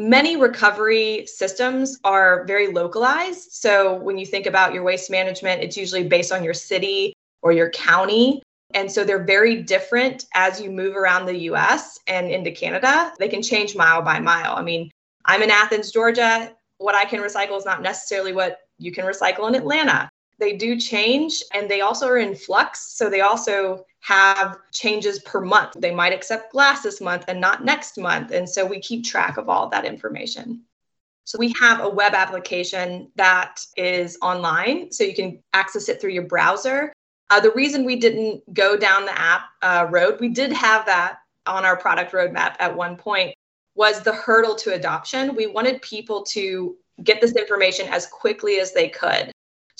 many 0.00 0.36
recovery 0.36 1.26
systems 1.26 1.98
are 2.04 2.44
very 2.44 2.72
localized. 2.72 3.52
So 3.52 3.94
when 3.96 4.16
you 4.16 4.24
think 4.24 4.46
about 4.46 4.72
your 4.72 4.82
waste 4.82 5.10
management, 5.10 5.62
it's 5.62 5.76
usually 5.76 6.08
based 6.08 6.32
on 6.32 6.42
your 6.42 6.54
city 6.54 7.12
or 7.42 7.52
your 7.52 7.70
county. 7.70 8.42
And 8.72 8.90
so 8.90 9.04
they're 9.04 9.24
very 9.24 9.62
different 9.62 10.24
as 10.34 10.60
you 10.60 10.70
move 10.70 10.96
around 10.96 11.26
the 11.26 11.36
US 11.50 11.98
and 12.06 12.30
into 12.30 12.50
Canada. 12.50 13.12
They 13.18 13.28
can 13.28 13.42
change 13.42 13.76
mile 13.76 14.00
by 14.00 14.20
mile. 14.20 14.56
I 14.56 14.62
mean, 14.62 14.90
I'm 15.26 15.42
in 15.42 15.50
Athens, 15.50 15.92
Georgia. 15.92 16.50
What 16.78 16.94
I 16.94 17.04
can 17.04 17.20
recycle 17.20 17.58
is 17.58 17.66
not 17.66 17.82
necessarily 17.82 18.32
what 18.32 18.60
you 18.78 18.92
can 18.92 19.04
recycle 19.04 19.48
in 19.48 19.54
Atlanta. 19.54 20.09
They 20.40 20.54
do 20.56 20.80
change 20.80 21.42
and 21.54 21.70
they 21.70 21.82
also 21.82 22.08
are 22.08 22.18
in 22.18 22.34
flux. 22.34 22.96
So 22.96 23.08
they 23.08 23.20
also 23.20 23.84
have 24.00 24.58
changes 24.72 25.18
per 25.20 25.40
month. 25.40 25.74
They 25.78 25.94
might 25.94 26.14
accept 26.14 26.52
glass 26.52 26.82
this 26.82 27.00
month 27.00 27.26
and 27.28 27.40
not 27.40 27.64
next 27.64 27.98
month. 27.98 28.30
And 28.32 28.48
so 28.48 28.64
we 28.64 28.80
keep 28.80 29.04
track 29.04 29.36
of 29.36 29.48
all 29.48 29.68
that 29.68 29.84
information. 29.84 30.62
So 31.24 31.38
we 31.38 31.52
have 31.60 31.80
a 31.80 31.88
web 31.88 32.14
application 32.14 33.12
that 33.14 33.60
is 33.76 34.18
online, 34.20 34.90
so 34.90 35.04
you 35.04 35.14
can 35.14 35.40
access 35.52 35.88
it 35.88 36.00
through 36.00 36.10
your 36.10 36.24
browser. 36.24 36.92
Uh, 37.28 37.38
the 37.38 37.52
reason 37.52 37.84
we 37.84 37.96
didn't 37.96 38.42
go 38.52 38.76
down 38.76 39.04
the 39.04 39.16
app 39.16 39.42
uh, 39.62 39.86
road, 39.90 40.18
we 40.18 40.30
did 40.30 40.52
have 40.52 40.86
that 40.86 41.18
on 41.46 41.64
our 41.64 41.76
product 41.76 42.12
roadmap 42.12 42.56
at 42.58 42.74
one 42.74 42.96
point, 42.96 43.34
was 43.76 44.00
the 44.00 44.12
hurdle 44.12 44.56
to 44.56 44.74
adoption. 44.74 45.36
We 45.36 45.46
wanted 45.46 45.80
people 45.82 46.24
to 46.24 46.76
get 47.04 47.20
this 47.20 47.36
information 47.36 47.86
as 47.88 48.06
quickly 48.06 48.58
as 48.58 48.72
they 48.72 48.88
could. 48.88 49.30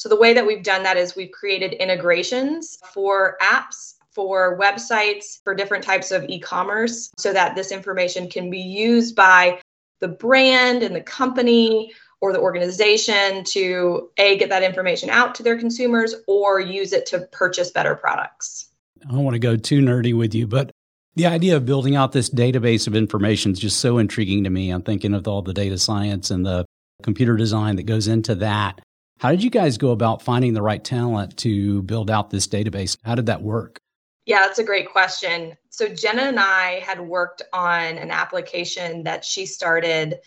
So 0.01 0.09
the 0.09 0.17
way 0.17 0.33
that 0.33 0.47
we've 0.47 0.63
done 0.63 0.83
that 0.85 0.97
is 0.97 1.15
we've 1.15 1.31
created 1.31 1.75
integrations 1.75 2.79
for 2.95 3.37
apps 3.43 3.97
for 4.13 4.59
websites, 4.59 5.43
for 5.45 5.55
different 5.55 5.85
types 5.85 6.11
of 6.11 6.25
e 6.27 6.41
commerce, 6.41 7.11
so 7.19 7.35
that 7.35 7.55
this 7.55 7.71
information 7.71 8.27
can 8.27 8.49
be 8.49 8.61
used 8.61 9.15
by 9.15 9.61
the 10.01 10.09
brand 10.09 10.83
and 10.83 10.97
the 10.97 11.03
company 11.03 11.93
or 12.23 12.33
the 12.33 12.41
organization 12.41 13.45
to 13.45 14.09
A, 14.17 14.39
get 14.39 14.49
that 14.49 14.63
information 14.63 15.11
out 15.11 15.35
to 15.35 15.43
their 15.43 15.59
consumers 15.59 16.15
or 16.27 16.61
use 16.61 16.95
it 16.95 17.05
to 17.07 17.21
purchase 17.31 17.71
better 17.71 17.95
products. 17.95 18.71
I 19.07 19.13
don't 19.13 19.23
want 19.25 19.35
to 19.35 19.39
go 19.39 19.55
too 19.55 19.83
nerdy 19.83 20.17
with 20.17 20.35
you, 20.35 20.47
but 20.47 20.71
the 21.15 21.27
idea 21.27 21.57
of 21.57 21.67
building 21.67 21.95
out 21.95 22.13
this 22.13 22.31
database 22.31 22.87
of 22.87 22.97
information 22.97 23.53
is 23.53 23.59
just 23.59 23.81
so 23.81 23.99
intriguing 23.99 24.45
to 24.45 24.51
me. 24.51 24.71
I'm 24.71 24.81
thinking 24.81 25.13
of 25.13 25.29
all 25.29 25.43
the 25.43 25.53
data 25.53 25.77
science 25.77 26.31
and 26.31 26.47
the 26.47 26.65
computer 27.03 27.37
design 27.37 27.77
that 27.77 27.83
goes 27.83 28.09
into 28.09 28.35
that. 28.37 28.81
How 29.21 29.31
did 29.31 29.45
you 29.45 29.51
guys 29.51 29.77
go 29.77 29.91
about 29.91 30.23
finding 30.23 30.55
the 30.55 30.63
right 30.63 30.83
talent 30.83 31.37
to 31.39 31.83
build 31.83 32.11
out 32.11 32.31
this 32.31 32.47
database? 32.47 32.97
How 33.05 33.15
did 33.15 33.27
that 33.27 33.43
work? 33.43 33.79
Yeah, 34.25 34.39
that's 34.39 34.61
a 34.61 34.65
great 34.65 34.91
question. 34.91 35.59
So 35.69 35.89
Jenna 35.89 36.23
and 36.23 36.41
I 36.41 36.81
had 36.81 36.99
worked 36.99 37.43
on 37.53 37.99
an 37.99 38.11
application 38.11 39.03
that 39.03 39.23
she 39.23 39.45
started. 39.45 40.21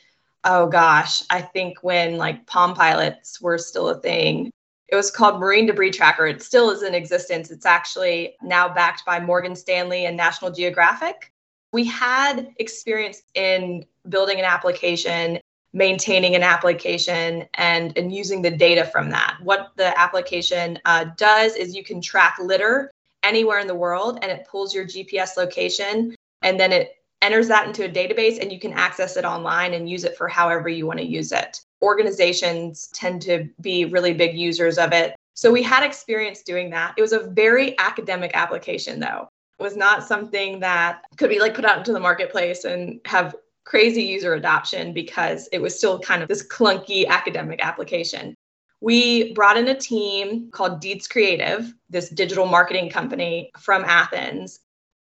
Oh 0.44 0.68
gosh, 0.68 1.24
I 1.32 1.42
think 1.42 1.80
when 1.82 2.18
like 2.18 2.46
Palm 2.46 2.76
Pilots 2.76 3.42
were 3.42 3.58
still 3.58 3.90
a 3.90 4.00
thing. 4.00 4.52
It 4.90 4.96
was 4.96 5.10
called 5.10 5.40
Marine 5.40 5.66
Debris 5.66 5.90
Tracker. 5.90 6.28
It 6.28 6.44
still 6.44 6.70
is 6.70 6.84
in 6.84 6.94
existence. 6.94 7.50
It's 7.50 7.66
actually 7.66 8.36
now 8.44 8.72
backed 8.72 9.08
by 9.08 9.20
Morgan 9.20 9.56
Stanley 9.56 10.06
and 10.06 10.16
National 10.16 10.52
Geographic. 10.52 11.32
We 11.72 11.86
had 11.86 12.50
experience 12.60 13.24
in 13.34 13.86
building 14.08 14.38
an 14.38 14.46
application, 14.46 15.40
maintaining 15.74 16.36
an 16.36 16.44
application, 16.44 17.48
and, 17.56 17.98
and 17.98 18.14
using 18.14 18.42
the 18.42 18.52
data 18.52 18.86
from 18.86 19.10
that. 19.10 19.38
What 19.42 19.72
the 19.76 19.98
application 20.00 20.80
uh, 20.86 21.06
does 21.18 21.56
is 21.56 21.76
you 21.76 21.84
can 21.84 22.00
track 22.00 22.38
litter 22.40 22.92
anywhere 23.24 23.60
in 23.60 23.68
the 23.68 23.76
world 23.76 24.20
and 24.22 24.32
it 24.32 24.48
pulls 24.48 24.76
your 24.76 24.86
GPS 24.86 25.38
location 25.38 26.16
and 26.42 26.60
then 26.60 26.72
it 26.72 26.98
enters 27.22 27.48
that 27.48 27.66
into 27.66 27.86
a 27.86 27.90
database 27.90 28.40
and 28.40 28.52
you 28.52 28.60
can 28.60 28.74
access 28.74 29.16
it 29.16 29.24
online 29.26 29.74
and 29.74 29.90
use 29.90 30.04
it 30.04 30.18
for 30.18 30.28
however 30.28 30.68
you 30.68 30.86
want 30.86 31.00
to 31.00 31.06
use 31.06 31.32
it. 31.32 31.62
Organizations 31.82 32.88
tend 32.94 33.22
to 33.24 33.50
be 33.62 33.86
really 33.86 34.14
big 34.14 34.38
users 34.38 34.78
of 34.78 34.92
it. 34.92 35.16
So 35.34 35.52
we 35.52 35.64
had 35.64 35.84
experience 35.84 36.44
doing 36.44 36.70
that. 36.72 36.94
It 36.98 37.02
was 37.02 37.14
a 37.14 37.28
very 37.28 37.78
academic 37.80 38.32
application 38.34 39.00
though. 39.00 39.30
It 39.58 39.64
was 39.64 39.78
not 39.78 40.04
something 40.04 40.60
that 40.60 41.06
could 41.18 41.30
be 41.30 41.40
like 41.40 41.54
put 41.54 41.66
out 41.66 41.78
into 41.78 41.94
the 41.94 42.00
marketplace 42.00 42.66
and 42.66 43.00
have 43.06 43.36
crazy 43.66 44.04
user 44.04 44.34
adoption 44.34 44.94
because 44.94 45.48
it 45.52 45.62
was 45.62 45.76
still 45.76 46.00
kind 46.00 46.22
of 46.22 46.28
this 46.28 46.46
clunky 46.48 47.08
academic 47.08 47.64
application. 47.64 48.36
We 48.82 49.34
brought 49.34 49.58
in 49.58 49.68
a 49.70 49.80
team 49.80 50.52
called 50.52 50.82
Deeds 50.82 51.08
Creative, 51.08 51.74
this 51.90 52.10
digital 52.10 52.46
marketing 52.46 52.90
company 52.90 53.52
from 53.58 53.86
Athens, 53.86 54.60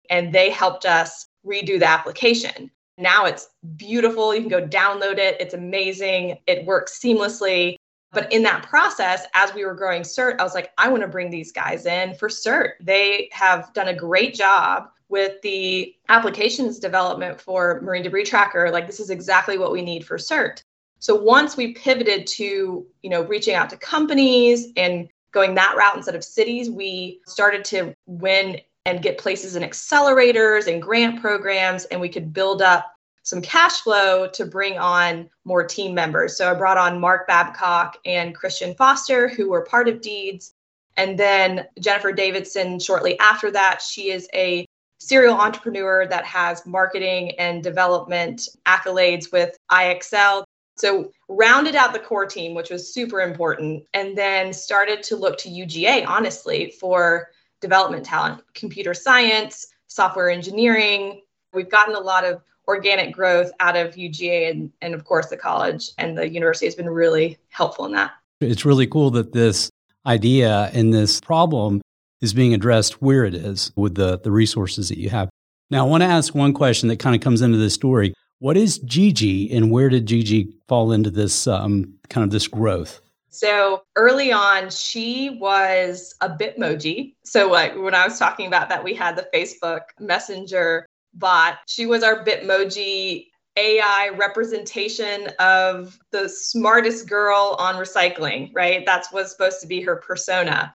and 0.10 0.34
they 0.34 0.50
helped 0.50 0.86
us 0.86 1.28
redo 1.46 1.78
the 1.78 1.88
application. 1.88 2.72
Now 2.98 3.26
it's 3.26 3.50
beautiful. 3.76 4.34
You 4.34 4.42
can 4.42 4.50
go 4.50 4.66
download 4.66 5.18
it. 5.18 5.36
It's 5.42 5.54
amazing. 5.54 6.38
It 6.48 6.66
works 6.66 6.98
seamlessly. 6.98 7.76
But 8.14 8.32
in 8.32 8.44
that 8.44 8.64
process, 8.64 9.26
as 9.34 9.54
we 9.54 9.66
were 9.66 9.74
growing 9.74 10.04
CERT, 10.04 10.40
I 10.40 10.44
was 10.44 10.54
like, 10.54 10.72
I 10.78 10.88
want 10.88 11.02
to 11.02 11.08
bring 11.10 11.30
these 11.30 11.52
guys 11.52 11.86
in 11.86 12.16
for 12.16 12.30
CERT. 12.30 12.72
They 12.80 13.28
have 13.34 13.74
done 13.74 13.90
a 13.90 13.94
great 13.94 14.34
job 14.34 14.88
with 15.10 15.42
the 15.42 15.96
applications 16.10 16.80
development 16.80 17.40
for 17.40 17.82
marine 17.82 18.04
debris 18.04 18.24
tracker. 18.24 18.72
Like, 18.72 18.88
this 18.88 19.00
is 19.00 19.10
exactly 19.10 19.58
what 19.58 19.72
we 19.72 19.82
need 19.82 20.06
for 20.06 20.18
CERT. 20.18 20.64
So 21.00 21.16
once 21.16 21.56
we 21.56 21.74
pivoted 21.74 22.26
to, 22.28 22.86
you 23.04 23.10
know, 23.10 23.24
reaching 23.24 23.56
out 23.56 23.70
to 23.70 23.78
companies 23.78 24.68
and 24.76 25.08
going 25.32 25.54
that 25.56 25.76
route 25.78 25.96
instead 25.96 26.16
of 26.16 26.24
cities, 26.24 26.70
we 26.70 27.20
started 27.28 27.64
to 27.66 27.94
win 28.08 28.60
and 28.86 29.02
get 29.02 29.18
places 29.18 29.56
in 29.56 29.64
accelerators 29.64 30.72
and 30.72 30.82
grant 30.82 31.22
programs, 31.22 31.86
and 31.86 32.00
we 32.00 32.10
could 32.10 32.34
build 32.34 32.62
up 32.62 32.92
some 33.24 33.42
cash 33.42 33.82
flow 33.82 34.28
to 34.28 34.46
bring 34.46 34.78
on 34.78 35.28
more 35.46 35.64
team 35.64 35.96
members. 35.96 36.38
So 36.38 36.50
I 36.50 36.54
brought 36.54 36.78
on 36.78 37.00
Mark 37.00 37.28
Babcock 37.28 37.98
and 38.06 38.36
Christian 38.36 38.76
Foster, 38.76 39.28
who 39.28 39.50
were 39.50 39.66
part 39.66 39.88
of 39.88 40.02
Deeds. 40.02 40.54
And 40.96 41.18
then 41.20 41.66
Jennifer 41.80 42.12
Davidson, 42.12 42.80
shortly 42.80 43.18
after 43.20 43.50
that, 43.52 43.82
she 43.82 44.12
is 44.12 44.30
a 44.34 44.66
serial 45.06 45.36
entrepreneur 45.36 46.08
that 46.08 46.26
has 46.26 46.66
marketing 46.66 47.32
and 47.38 47.64
development 47.64 48.50
accolades 48.66 49.32
with 49.32 49.56
IXL. 49.72 50.44
So 50.78 51.12
rounded 51.30 51.76
out 51.76 51.94
the 51.94 52.00
core 52.00 52.26
team, 52.26 52.56
which 52.56 52.72
was 52.72 52.92
super 52.92 53.22
important, 53.22 53.84
and 53.94 54.18
then 54.18 54.52
started 54.52 55.04
to 55.04 55.16
look 55.16 55.38
to 55.40 55.50
UGA, 55.50 56.08
honestly, 56.08 56.74
for 56.80 57.30
development 57.62 58.04
talent, 58.04 58.42
computer 58.56 58.94
science, 58.94 59.68
software 59.88 60.30
engineering. 60.30 61.22
We've 61.54 61.70
gotten 61.70 61.96
a 61.96 62.00
lot 62.00 62.26
of 62.26 62.42
organic 62.68 63.14
growth 63.14 63.52
out 63.60 63.78
of 63.78 63.94
UGA 63.94 64.50
and, 64.50 64.72
and 64.82 64.96
of 64.96 65.06
course 65.06 65.28
the 65.28 65.38
college 65.38 65.92
and 66.00 66.18
the 66.18 66.28
university 66.28 66.66
has 66.66 66.74
been 66.74 66.90
really 66.90 67.38
helpful 67.50 67.86
in 67.86 67.92
that. 67.92 68.14
It's 68.42 68.66
really 68.66 68.88
cool 68.88 69.12
that 69.12 69.34
this 69.34 69.70
idea 70.08 70.72
and 70.74 70.92
this 70.92 71.22
problem 71.22 71.82
is 72.22 72.34
being 72.34 72.54
addressed 72.54 73.02
where 73.02 73.26
it 73.26 73.36
is 73.36 73.72
with 73.76 73.96
the, 73.96 74.20
the 74.20 74.32
resources 74.32 74.90
that 74.90 74.98
you 74.98 75.10
have. 75.10 75.30
Now, 75.70 75.86
I 75.86 75.90
want 75.90 76.04
to 76.04 76.08
ask 76.08 76.36
one 76.36 76.54
question 76.54 76.90
that 76.90 77.00
kind 77.00 77.16
of 77.16 77.22
comes 77.22 77.42
into 77.42 77.58
this 77.58 77.74
story. 77.74 78.14
What 78.40 78.58
is 78.58 78.80
Gigi 78.80 79.52
and 79.56 79.72
where 79.72 79.90
did 79.90 80.06
Gigi 80.06 80.56
fall 80.68 80.92
into 80.92 81.10
this 81.10 81.48
um, 81.48 81.94
kind 82.10 82.24
of 82.24 82.32
this 82.32 82.48
growth? 82.48 83.02
So 83.30 83.84
early 83.96 84.32
on, 84.32 84.70
she 84.70 85.30
was 85.30 86.16
a 86.22 86.30
Bitmoji. 86.30 87.16
So 87.26 87.50
like 87.50 87.76
when 87.76 87.96
I 87.96 88.06
was 88.06 88.20
talking 88.20 88.48
about 88.48 88.70
that, 88.70 88.84
we 88.84 88.94
had 88.94 89.16
the 89.16 89.28
Facebook 89.34 89.82
Messenger 90.00 90.86
bot. 91.14 91.58
She 91.68 91.86
was 91.86 92.04
our 92.04 92.24
Bitmoji 92.24 93.28
AI 93.58 94.12
representation 94.16 95.30
of 95.40 95.98
the 96.12 96.28
smartest 96.28 97.08
girl 97.08 97.56
on 97.58 97.76
recycling, 97.76 98.52
right? 98.54 98.86
That's 98.86 99.12
was 99.12 99.32
supposed 99.32 99.62
to 99.62 99.68
be 99.68 99.82
her 99.82 99.96
persona. 99.96 100.75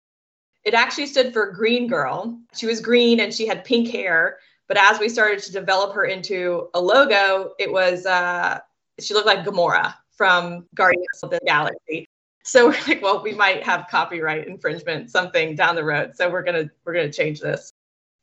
It 0.64 0.74
actually 0.74 1.06
stood 1.06 1.32
for 1.32 1.50
green 1.52 1.86
girl. 1.86 2.38
She 2.54 2.66
was 2.66 2.80
green 2.80 3.20
and 3.20 3.32
she 3.32 3.46
had 3.46 3.64
pink 3.64 3.88
hair. 3.88 4.38
But 4.66 4.76
as 4.76 4.98
we 5.00 5.08
started 5.08 5.38
to 5.44 5.52
develop 5.52 5.94
her 5.94 6.04
into 6.04 6.68
a 6.74 6.80
logo, 6.80 7.52
it 7.58 7.72
was 7.72 8.04
uh, 8.04 8.60
she 9.00 9.14
looked 9.14 9.26
like 9.26 9.44
Gamora 9.44 9.94
from 10.16 10.66
Guardians 10.74 11.06
of 11.22 11.30
the 11.30 11.40
Galaxy. 11.46 12.06
So 12.44 12.68
we're 12.68 12.78
like, 12.88 13.02
well, 13.02 13.22
we 13.22 13.34
might 13.34 13.62
have 13.62 13.86
copyright 13.90 14.46
infringement, 14.46 15.10
something 15.10 15.54
down 15.54 15.74
the 15.74 15.84
road. 15.84 16.16
So 16.16 16.30
we're 16.30 16.42
gonna 16.42 16.70
we're 16.84 16.94
gonna 16.94 17.12
change 17.12 17.40
this 17.40 17.72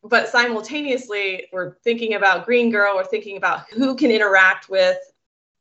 but 0.09 0.29
simultaneously 0.29 1.47
we're 1.51 1.75
thinking 1.83 2.13
about 2.13 2.45
green 2.45 2.71
girl 2.71 2.95
we're 2.95 3.03
thinking 3.03 3.37
about 3.37 3.67
who 3.69 3.95
can 3.95 4.11
interact 4.11 4.69
with 4.69 4.97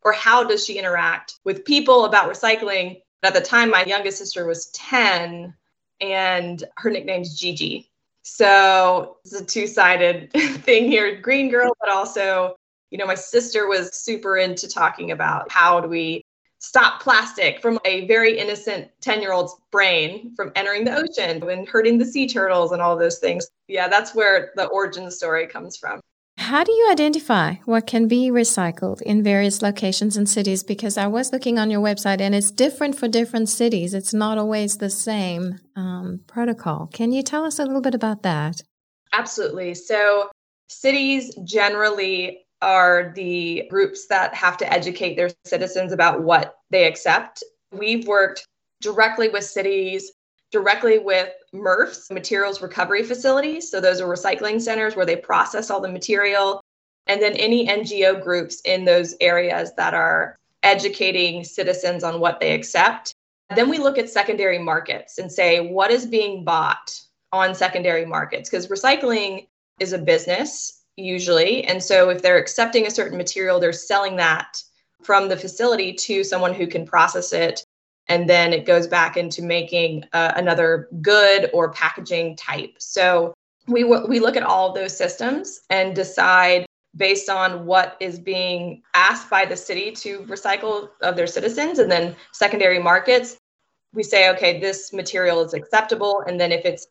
or 0.03 0.13
how 0.13 0.45
does 0.45 0.65
she 0.65 0.79
interact 0.79 1.39
with 1.45 1.65
people 1.65 2.05
about 2.05 2.31
recycling 2.31 3.01
at 3.23 3.35
the 3.35 3.41
time 3.41 3.71
my 3.71 3.85
youngest 3.85 4.19
sister 4.19 4.47
was 4.47 4.67
10 4.67 5.55
and 6.01 6.65
her 6.77 6.91
nickname's 6.91 7.39
gigi 7.39 7.91
so 8.23 9.19
it's 9.25 9.35
a 9.35 9.45
two-sided 9.45 10.33
thing 10.63 10.85
here 10.85 11.21
green 11.21 11.51
girl 11.51 11.77
but 11.81 11.91
also 11.91 12.55
you 12.91 12.99
know 12.99 13.07
my 13.07 13.15
sister 13.15 13.67
was 13.67 13.95
super 13.95 14.37
into 14.37 14.69
talking 14.69 15.11
about 15.11 15.51
how 15.51 15.81
do 15.81 15.89
we 15.89 16.25
stop 16.65 17.03
plastic 17.03 17.61
from 17.61 17.79
a 17.85 18.07
very 18.07 18.39
innocent 18.39 18.89
10 19.03 19.21
year 19.21 19.33
old's 19.33 19.55
brain 19.71 20.35
from 20.35 20.51
entering 20.57 20.83
the 20.83 20.97
ocean 20.97 21.47
and 21.51 21.69
hurting 21.69 21.99
the 21.99 22.07
sea 22.07 22.27
turtles 22.27 22.73
and 22.73 22.81
all 22.81 22.97
those 22.97 23.19
things. 23.19 23.47
Yeah, 23.69 23.87
that's 23.87 24.15
where 24.15 24.51
the 24.57 24.65
origin 24.69 25.11
story 25.11 25.47
comes 25.47 25.77
from. 25.77 26.01
How 26.45 26.63
do 26.63 26.73
you 26.73 26.91
identify 26.91 27.55
what 27.65 27.87
can 27.87 28.07
be 28.07 28.29
recycled 28.31 29.01
in 29.01 29.23
various 29.23 29.63
locations 29.63 30.15
and 30.15 30.29
cities? 30.29 30.63
Because 30.63 30.99
I 30.99 31.07
was 31.07 31.33
looking 31.33 31.59
on 31.59 31.71
your 31.71 31.81
website 31.81 32.21
and 32.21 32.35
it's 32.35 32.51
different 32.51 32.99
for 32.99 33.09
different 33.09 33.49
cities. 33.49 33.95
It's 33.95 34.13
not 34.13 34.37
always 34.37 34.77
the 34.77 34.91
same 34.91 35.59
um, 35.75 36.21
protocol. 36.27 36.91
Can 36.93 37.13
you 37.13 37.23
tell 37.23 37.47
us 37.47 37.59
a 37.59 37.65
little 37.65 37.81
bit 37.81 37.95
about 37.95 38.25
that? 38.25 38.63
Absolutely. 39.15 39.73
So, 39.73 40.29
cities 40.69 41.35
generally 41.45 42.45
are 42.61 43.15
the 43.17 43.67
groups 43.71 44.07
that 44.09 44.35
have 44.35 44.59
to 44.59 44.71
educate 44.71 45.17
their 45.17 45.31
citizens 45.47 45.93
about 45.93 46.25
what 46.25 46.57
they 46.69 46.87
accept. 46.87 47.43
We've 47.73 48.07
worked 48.07 48.47
directly 48.83 49.31
with 49.31 49.45
cities, 49.45 50.13
directly 50.55 51.01
with 51.01 51.31
MRFs, 51.53 52.13
materials 52.13 52.63
recovery 52.63 53.03
facilities. 53.03 53.73
So 53.73 53.81
those 53.81 54.01
are 54.01 54.07
recycling 54.07 54.63
centers 54.63 54.95
where 54.95 55.05
they 55.05 55.17
process 55.17 55.69
all 55.69 55.81
the 55.81 55.89
material. 55.89 56.61
And 57.09 57.21
then 57.21 57.33
any 57.33 57.67
NGO 57.67 58.23
groups 58.23 58.61
in 58.61 58.85
those 58.85 59.17
areas 59.21 59.73
that 59.77 59.95
are 59.95 60.37
educating 60.63 61.43
citizens 61.43 62.05
on 62.05 62.21
what 62.21 62.39
they 62.39 62.55
accept. 62.55 63.13
Then 63.57 63.69
we 63.69 63.79
look 63.79 63.99
at 63.99 64.09
secondary 64.09 64.61
markets 64.61 65.19
and 65.19 65.31
say, 65.31 65.59
what 65.59 65.91
is 65.91 66.07
being 66.07 66.45
bought 66.45 67.01
on 67.33 67.53
secondary 67.53 68.07
markets? 68.07 68.49
Because 68.49 68.69
recycling 68.69 69.49
is 69.81 69.93
a 69.93 69.99
business 69.99 70.85
usually. 70.97 71.65
And 71.65 71.83
so 71.83 72.11
if 72.11 72.23
they're 72.23 72.39
accepting 72.39 72.87
a 72.87 72.93
certain 72.93 73.19
material, 73.19 73.59
they're 73.59 73.73
selling 73.73 74.15
that 74.17 74.63
from 75.03 75.29
the 75.29 75.37
facility 75.37 75.93
to 75.95 76.23
someone 76.23 76.55
who 76.55 76.69
can 76.69 76.87
process 76.87 77.33
it. 77.33 77.65
And 78.09 78.29
then 78.29 78.53
it 78.53 78.67
goes 78.67 78.87
back 78.87 79.17
into 79.17 79.43
making 79.43 80.05
uh, 80.13 80.33
another 80.37 80.89
good 81.01 81.51
or 81.55 81.73
packaging 81.73 82.37
type. 82.37 82.75
So 82.79 83.33
we, 83.67 83.83
w- 83.83 84.07
we 84.07 84.21
look 84.21 84.37
at 84.37 84.43
all 84.43 84.69
of 84.69 84.75
those 84.75 84.97
systems 84.97 85.61
and 85.71 85.95
decide 85.95 86.67
based 86.97 87.29
on 87.29 87.67
what 87.67 87.97
is 88.01 88.19
being 88.19 88.83
asked 88.95 89.31
by 89.31 89.45
the 89.45 89.57
city 89.57 89.91
to 89.93 90.21
recycle 90.21 90.91
of 91.03 91.17
their 91.17 91.27
citizens 91.27 91.79
and 91.81 91.91
then 91.91 92.15
secondary 92.33 92.79
markets 92.79 93.37
we 93.93 94.05
say 94.05 94.31
okay 94.31 94.61
this 94.61 94.93
material 94.93 95.43
is 95.43 95.55
acceptable 95.55 96.23
and 96.29 96.41
then 96.41 96.53
if 96.53 96.65
it's 96.65 96.87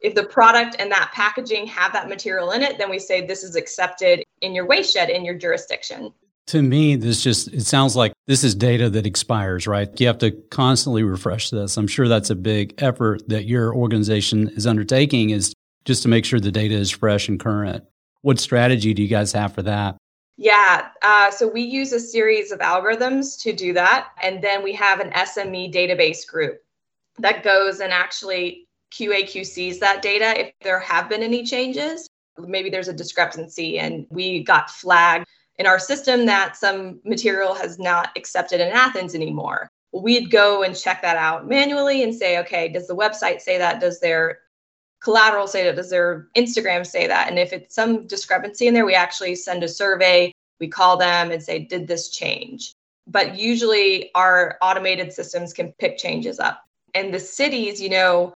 if 0.00 0.14
the 0.14 0.24
product 0.24 0.76
and 0.78 0.90
that 0.92 1.10
packaging 1.12 1.66
have 1.66 1.92
that 1.92 2.08
material 2.08 2.52
in 2.52 2.62
it, 2.62 2.78
then 2.78 2.90
we 2.90 2.98
say 2.98 3.26
this 3.26 3.42
is 3.42 3.56
accepted 3.56 4.22
in 4.40 4.54
your 4.54 4.66
waste 4.66 4.92
shed 4.92 5.10
in 5.10 5.24
your 5.24 5.34
jurisdiction. 5.34 6.12
To 6.48 6.62
me, 6.62 6.96
this 6.96 7.22
just 7.22 7.52
it 7.52 7.66
sounds 7.66 7.94
like 7.94 8.14
this 8.26 8.42
is 8.42 8.54
data 8.54 8.88
that 8.88 9.04
expires, 9.04 9.66
right? 9.66 9.88
You 10.00 10.06
have 10.06 10.16
to 10.18 10.30
constantly 10.50 11.02
refresh 11.02 11.50
this. 11.50 11.76
I'm 11.76 11.86
sure 11.86 12.08
that's 12.08 12.30
a 12.30 12.34
big 12.34 12.72
effort 12.78 13.28
that 13.28 13.44
your 13.44 13.74
organization 13.74 14.48
is 14.48 14.66
undertaking 14.66 15.28
is 15.28 15.52
just 15.84 16.02
to 16.04 16.08
make 16.08 16.24
sure 16.24 16.40
the 16.40 16.50
data 16.50 16.74
is 16.74 16.90
fresh 16.90 17.28
and 17.28 17.38
current. 17.38 17.84
What 18.22 18.40
strategy 18.40 18.94
do 18.94 19.02
you 19.02 19.08
guys 19.08 19.30
have 19.32 19.54
for 19.54 19.60
that? 19.62 19.98
Yeah, 20.38 20.88
uh, 21.02 21.30
so 21.30 21.46
we 21.48 21.60
use 21.60 21.92
a 21.92 22.00
series 22.00 22.50
of 22.50 22.60
algorithms 22.60 23.38
to 23.42 23.52
do 23.52 23.74
that. 23.74 24.08
And 24.22 24.42
then 24.42 24.62
we 24.62 24.72
have 24.72 25.00
an 25.00 25.10
SME 25.10 25.74
database 25.74 26.26
group 26.26 26.62
that 27.18 27.42
goes 27.42 27.80
and 27.80 27.92
actually 27.92 28.68
QAQCs 28.94 29.80
that 29.80 30.00
data 30.00 30.40
if 30.40 30.52
there 30.62 30.80
have 30.80 31.10
been 31.10 31.22
any 31.22 31.44
changes. 31.44 32.08
Maybe 32.38 32.70
there's 32.70 32.88
a 32.88 32.94
discrepancy 32.94 33.78
and 33.78 34.06
we 34.08 34.44
got 34.44 34.70
flagged 34.70 35.26
in 35.58 35.66
our 35.66 35.78
system 35.78 36.26
that 36.26 36.56
some 36.56 37.00
material 37.04 37.54
has 37.54 37.78
not 37.78 38.10
accepted 38.16 38.60
in 38.60 38.68
Athens 38.68 39.14
anymore. 39.14 39.68
We'd 39.92 40.30
go 40.30 40.62
and 40.62 40.76
check 40.76 41.02
that 41.02 41.16
out 41.16 41.48
manually 41.48 42.02
and 42.02 42.14
say, 42.14 42.38
okay, 42.38 42.68
does 42.68 42.86
the 42.86 42.96
website 42.96 43.40
say 43.40 43.58
that? 43.58 43.80
Does 43.80 44.00
their 44.00 44.40
collateral 45.02 45.46
say 45.46 45.64
that? 45.64 45.76
Does 45.76 45.90
their 45.90 46.28
Instagram 46.36 46.86
say 46.86 47.06
that? 47.06 47.28
And 47.28 47.38
if 47.38 47.52
it's 47.52 47.74
some 47.74 48.06
discrepancy 48.06 48.66
in 48.66 48.74
there, 48.74 48.86
we 48.86 48.94
actually 48.94 49.34
send 49.34 49.64
a 49.64 49.68
survey. 49.68 50.32
We 50.60 50.68
call 50.68 50.96
them 50.96 51.30
and 51.30 51.42
say, 51.42 51.60
did 51.60 51.88
this 51.88 52.10
change? 52.10 52.72
But 53.06 53.38
usually 53.38 54.10
our 54.14 54.58
automated 54.60 55.12
systems 55.12 55.52
can 55.52 55.72
pick 55.78 55.98
changes 55.98 56.38
up. 56.38 56.64
And 56.94 57.12
the 57.12 57.20
cities, 57.20 57.80
you 57.80 57.88
know, 57.88 58.34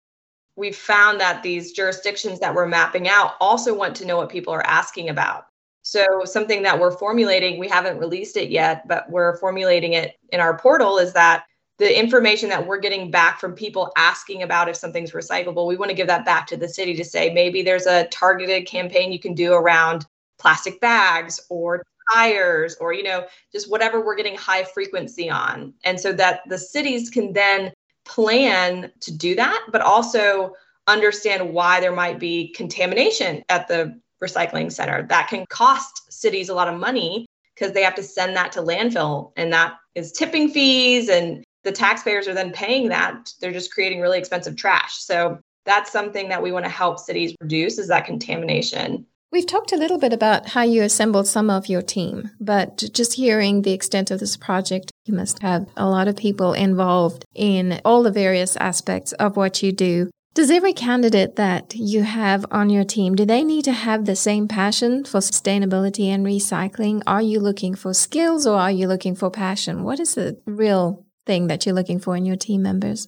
we've 0.55 0.75
found 0.75 1.19
that 1.19 1.41
these 1.41 1.71
jurisdictions 1.71 2.39
that 2.39 2.53
we're 2.53 2.67
mapping 2.67 3.07
out 3.07 3.33
also 3.39 3.73
want 3.73 3.95
to 3.95 4.05
know 4.05 4.17
what 4.17 4.29
people 4.29 4.53
are 4.53 4.65
asking 4.65 5.09
about. 5.09 5.48
So, 5.89 6.23
something 6.23 6.61
that 6.61 6.79
we're 6.79 6.95
formulating, 6.95 7.57
we 7.57 7.67
haven't 7.67 7.97
released 7.97 8.37
it 8.37 8.51
yet, 8.51 8.87
but 8.87 9.09
we're 9.09 9.37
formulating 9.37 9.93
it 9.93 10.19
in 10.31 10.39
our 10.39 10.55
portal 10.55 10.99
is 10.99 11.13
that 11.13 11.45
the 11.79 11.99
information 11.99 12.47
that 12.49 12.67
we're 12.67 12.77
getting 12.77 13.09
back 13.09 13.39
from 13.39 13.53
people 13.55 13.91
asking 13.97 14.43
about 14.43 14.69
if 14.69 14.75
something's 14.75 15.13
recyclable, 15.13 15.65
we 15.65 15.77
want 15.77 15.89
to 15.89 15.95
give 15.95 16.05
that 16.05 16.25
back 16.25 16.45
to 16.45 16.57
the 16.57 16.69
city 16.69 16.95
to 16.95 17.03
say 17.03 17.33
maybe 17.33 17.63
there's 17.63 17.87
a 17.87 18.05
targeted 18.09 18.67
campaign 18.67 19.11
you 19.11 19.17
can 19.17 19.33
do 19.33 19.53
around 19.53 20.05
plastic 20.37 20.79
bags 20.79 21.39
or 21.49 21.83
tires 22.13 22.75
or 22.79 22.93
you 22.93 23.03
know 23.03 23.25
just 23.51 23.71
whatever 23.71 24.05
we're 24.05 24.15
getting 24.15 24.35
high 24.35 24.63
frequency 24.63 25.27
on. 25.27 25.73
And 25.85 25.99
so 25.99 26.13
that 26.13 26.41
the 26.49 26.59
cities 26.59 27.09
can 27.09 27.33
then 27.33 27.73
plan 28.05 28.91
to 28.99 29.11
do 29.11 29.33
that 29.35 29.65
but 29.71 29.81
also 29.81 30.53
understand 30.85 31.51
why 31.51 31.79
there 31.79 31.91
might 31.91 32.19
be 32.19 32.49
contamination 32.49 33.43
at 33.49 33.67
the 33.67 33.99
recycling 34.23 34.71
center. 34.71 35.03
That 35.03 35.27
can 35.29 35.45
cost 35.49 36.11
cities 36.11 36.49
a 36.49 36.53
lot 36.53 36.67
of 36.67 36.79
money 36.79 37.25
because 37.55 37.73
they 37.73 37.83
have 37.83 37.95
to 37.95 38.03
send 38.03 38.35
that 38.35 38.51
to 38.53 38.61
landfill 38.61 39.31
and 39.35 39.51
that 39.53 39.75
is 39.95 40.11
tipping 40.11 40.49
fees 40.49 41.09
and 41.09 41.43
the 41.63 41.71
taxpayers 41.71 42.27
are 42.27 42.33
then 42.33 42.51
paying 42.51 42.89
that. 42.89 43.33
They're 43.41 43.51
just 43.51 43.73
creating 43.73 43.99
really 43.99 44.17
expensive 44.17 44.55
trash. 44.55 44.95
So 44.95 45.39
that's 45.65 45.91
something 45.91 46.29
that 46.29 46.41
we 46.41 46.51
want 46.51 46.65
to 46.65 46.71
help 46.71 46.99
cities 46.99 47.35
reduce 47.41 47.77
is 47.77 47.89
that 47.89 48.05
contamination. 48.05 49.05
We've 49.31 49.45
talked 49.45 49.71
a 49.71 49.77
little 49.77 49.99
bit 49.99 50.11
about 50.11 50.47
how 50.47 50.63
you 50.63 50.81
assembled 50.81 51.27
some 51.27 51.51
of 51.51 51.67
your 51.67 51.83
team, 51.83 52.31
but 52.39 52.83
just 52.93 53.13
hearing 53.13 53.61
the 53.61 53.73
extent 53.73 54.09
of 54.09 54.19
this 54.19 54.35
project, 54.35 54.91
you 55.05 55.13
must 55.13 55.43
have 55.43 55.67
a 55.77 55.87
lot 55.87 56.07
of 56.07 56.15
people 56.15 56.53
involved 56.53 57.25
in 57.35 57.79
all 57.85 58.01
the 58.01 58.11
various 58.11 58.57
aspects 58.57 59.11
of 59.13 59.37
what 59.37 59.61
you 59.61 59.71
do. 59.71 60.09
Does 60.35 60.51
every 60.51 60.73
candidate 60.73 61.37
that 61.37 61.75
you 61.75 62.03
have 62.03 62.45
on 62.51 62.69
your 62.69 62.83
team, 62.83 63.15
do 63.15 63.25
they 63.25 63.43
need 63.43 63.65
to 63.65 63.71
have 63.71 64.05
the 64.05 64.15
same 64.15 64.47
passion 64.47 65.03
for 65.03 65.19
sustainability 65.19 66.05
and 66.05 66.25
recycling? 66.25 67.01
Are 67.07 67.21
you 67.21 67.39
looking 67.39 67.73
for 67.73 67.93
skills 67.93 68.45
or 68.45 68.57
are 68.57 68.71
you 68.71 68.87
looking 68.87 69.15
for 69.15 69.31
passion? 69.31 69.83
What 69.83 69.99
is 69.99 70.15
the 70.15 70.39
real 70.45 71.05
thing 71.25 71.47
that 71.47 71.65
you're 71.65 71.75
looking 71.75 71.99
for 71.99 72.15
in 72.15 72.25
your 72.25 72.35
team 72.35 72.61
members? 72.61 73.07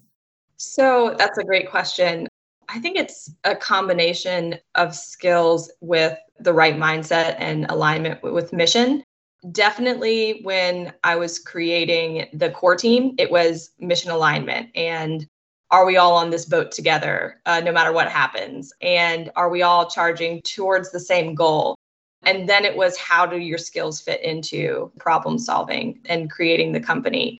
So 0.57 1.15
that's 1.17 1.37
a 1.37 1.43
great 1.43 1.69
question. 1.69 2.27
I 2.69 2.79
think 2.79 2.97
it's 2.97 3.31
a 3.43 3.55
combination 3.55 4.55
of 4.75 4.95
skills 4.95 5.71
with 5.79 6.17
the 6.39 6.53
right 6.53 6.75
mindset 6.75 7.35
and 7.37 7.65
alignment 7.69 8.23
with 8.23 8.51
mission. 8.51 9.03
Definitely, 9.51 10.41
when 10.43 10.93
I 11.03 11.15
was 11.15 11.39
creating 11.39 12.27
the 12.33 12.49
core 12.51 12.75
team, 12.75 13.15
it 13.17 13.29
was 13.29 13.71
mission 13.79 14.11
alignment 14.11 14.69
and 14.75 15.27
are 15.71 15.85
we 15.85 15.97
all 15.97 16.13
on 16.13 16.29
this 16.29 16.45
boat 16.45 16.71
together 16.71 17.41
uh, 17.45 17.61
no 17.61 17.71
matter 17.71 17.93
what 17.93 18.09
happens? 18.09 18.73
And 18.81 19.31
are 19.35 19.49
we 19.49 19.61
all 19.61 19.89
charging 19.89 20.41
towards 20.41 20.91
the 20.91 20.99
same 20.99 21.33
goal? 21.33 21.75
And 22.23 22.47
then 22.47 22.65
it 22.65 22.75
was 22.75 22.97
how 22.97 23.25
do 23.25 23.37
your 23.37 23.57
skills 23.57 24.01
fit 24.01 24.21
into 24.21 24.91
problem 24.99 25.39
solving 25.39 25.99
and 26.05 26.29
creating 26.29 26.73
the 26.73 26.79
company? 26.79 27.39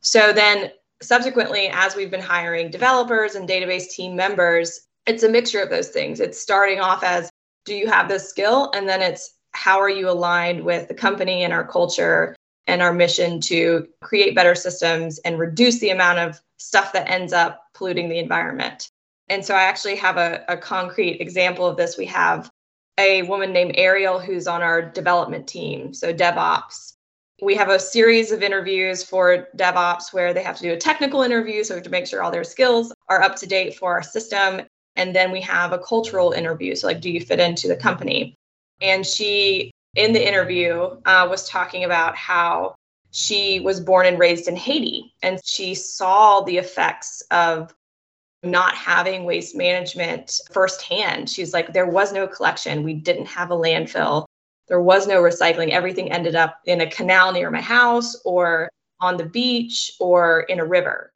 So 0.00 0.32
then 0.32 0.70
subsequently, 1.02 1.68
as 1.72 1.96
we've 1.96 2.10
been 2.10 2.20
hiring 2.20 2.70
developers 2.70 3.34
and 3.34 3.48
database 3.48 3.90
team 3.90 4.16
members, 4.16 4.86
it's 5.06 5.24
a 5.24 5.28
mixture 5.28 5.60
of 5.60 5.68
those 5.68 5.88
things. 5.88 6.20
It's 6.20 6.40
starting 6.40 6.80
off 6.80 7.02
as 7.02 7.28
do 7.64 7.74
you 7.74 7.88
have 7.88 8.08
this 8.08 8.28
skill? 8.28 8.70
And 8.74 8.88
then 8.88 9.02
it's 9.02 9.34
how 9.52 9.80
are 9.80 9.90
you 9.90 10.08
aligned 10.08 10.64
with 10.64 10.88
the 10.88 10.94
company 10.94 11.42
and 11.42 11.52
our 11.52 11.66
culture 11.66 12.34
and 12.66 12.80
our 12.80 12.92
mission 12.92 13.40
to 13.40 13.86
create 14.02 14.34
better 14.34 14.54
systems 14.54 15.18
and 15.20 15.38
reduce 15.38 15.80
the 15.80 15.90
amount 15.90 16.20
of 16.20 16.40
stuff 16.58 16.92
that 16.92 17.10
ends 17.10 17.32
up 17.32 17.61
polluting 17.82 18.08
the 18.08 18.18
environment. 18.18 18.88
And 19.28 19.44
so 19.44 19.56
I 19.56 19.62
actually 19.62 19.96
have 19.96 20.16
a, 20.16 20.44
a 20.46 20.56
concrete 20.56 21.20
example 21.20 21.66
of 21.66 21.76
this. 21.76 21.98
We 21.98 22.06
have 22.06 22.48
a 22.96 23.22
woman 23.22 23.52
named 23.52 23.72
Ariel 23.76 24.20
who's 24.20 24.46
on 24.46 24.62
our 24.62 24.80
development 24.80 25.48
team, 25.48 25.92
so 25.92 26.14
DevOps 26.14 26.92
we 27.42 27.56
have 27.56 27.70
a 27.70 27.78
series 27.78 28.30
of 28.30 28.40
interviews 28.40 29.02
for 29.02 29.48
DevOps 29.56 30.12
where 30.12 30.32
they 30.32 30.44
have 30.44 30.56
to 30.58 30.62
do 30.62 30.72
a 30.74 30.76
technical 30.76 31.22
interview. 31.22 31.64
So 31.64 31.74
we 31.74 31.78
have 31.78 31.84
to 31.84 31.90
make 31.90 32.06
sure 32.06 32.22
all 32.22 32.30
their 32.30 32.44
skills 32.44 32.92
are 33.08 33.20
up 33.20 33.34
to 33.36 33.48
date 33.48 33.74
for 33.74 33.92
our 33.92 34.02
system. 34.02 34.62
And 34.94 35.12
then 35.12 35.32
we 35.32 35.40
have 35.40 35.72
a 35.72 35.78
cultural 35.80 36.30
interview. 36.30 36.76
So, 36.76 36.86
like, 36.86 37.00
do 37.00 37.10
you 37.10 37.20
fit 37.20 37.40
into 37.40 37.66
the 37.66 37.74
company? 37.74 38.36
And 38.80 39.04
she, 39.04 39.72
in 39.96 40.12
the 40.12 40.24
interview, 40.24 41.00
uh, 41.04 41.26
was 41.28 41.48
talking 41.48 41.82
about 41.82 42.14
how 42.14 42.76
she 43.12 43.60
was 43.60 43.80
born 43.80 44.06
and 44.06 44.18
raised 44.18 44.48
in 44.48 44.56
Haiti 44.56 45.12
and 45.22 45.38
she 45.44 45.74
saw 45.74 46.40
the 46.40 46.56
effects 46.56 47.22
of 47.30 47.74
not 48.42 48.74
having 48.74 49.24
waste 49.24 49.54
management 49.56 50.40
firsthand. 50.52 51.30
She's 51.30 51.52
like, 51.52 51.72
there 51.72 51.86
was 51.86 52.12
no 52.12 52.26
collection, 52.26 52.82
we 52.82 52.94
didn't 52.94 53.26
have 53.26 53.50
a 53.50 53.56
landfill 53.56 54.26
there 54.68 54.80
was 54.80 55.06
no 55.06 55.20
recycling. 55.20 55.70
Everything 55.70 56.10
ended 56.10 56.34
up 56.34 56.60
in 56.64 56.80
a 56.80 56.90
canal 56.90 57.32
near 57.32 57.50
my 57.50 57.60
house 57.60 58.16
or 58.24 58.70
on 59.00 59.18
the 59.18 59.26
beach 59.26 59.92
or 60.00 60.40
in 60.48 60.60
a 60.60 60.64
river. 60.64 61.12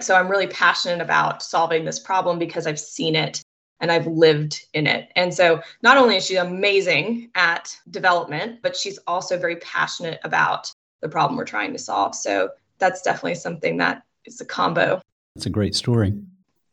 So 0.00 0.16
I'm 0.16 0.28
really 0.28 0.46
passionate 0.48 1.00
about 1.00 1.42
solving 1.42 1.84
this 1.84 2.00
problem 2.00 2.40
because 2.40 2.66
I've 2.66 2.80
seen 2.80 3.14
it 3.14 3.40
and 3.80 3.92
I've 3.92 4.08
lived 4.08 4.60
in 4.74 4.86
it. 4.86 5.10
And 5.14 5.32
so 5.32 5.60
not 5.82 5.96
only 5.96 6.16
is 6.16 6.26
she 6.26 6.36
amazing 6.36 7.30
at 7.36 7.76
development, 7.90 8.62
but 8.62 8.76
she's 8.76 8.98
also 9.06 9.38
very 9.38 9.56
passionate 9.56 10.18
about 10.24 10.72
the 11.00 11.08
problem 11.08 11.36
we're 11.36 11.44
trying 11.44 11.72
to 11.72 11.78
solve. 11.78 12.14
So 12.14 12.50
that's 12.78 13.02
definitely 13.02 13.36
something 13.36 13.76
that 13.76 14.02
is 14.24 14.40
a 14.40 14.44
combo. 14.44 15.00
It's 15.36 15.46
a 15.46 15.50
great 15.50 15.76
story. 15.76 16.14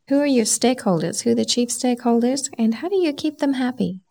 Who 0.08 0.20
are 0.20 0.26
your 0.28 0.46
stakeholders? 0.46 1.24
Who 1.24 1.32
are 1.32 1.36
the 1.36 1.46
chief 1.46 1.70
stakeholders? 1.70 2.50
And 2.60 2.76
how 2.76 2.90
do 2.90 2.96
you 2.96 3.12
keep 3.12 3.40
them 3.40 3.54
happy? 3.54 4.02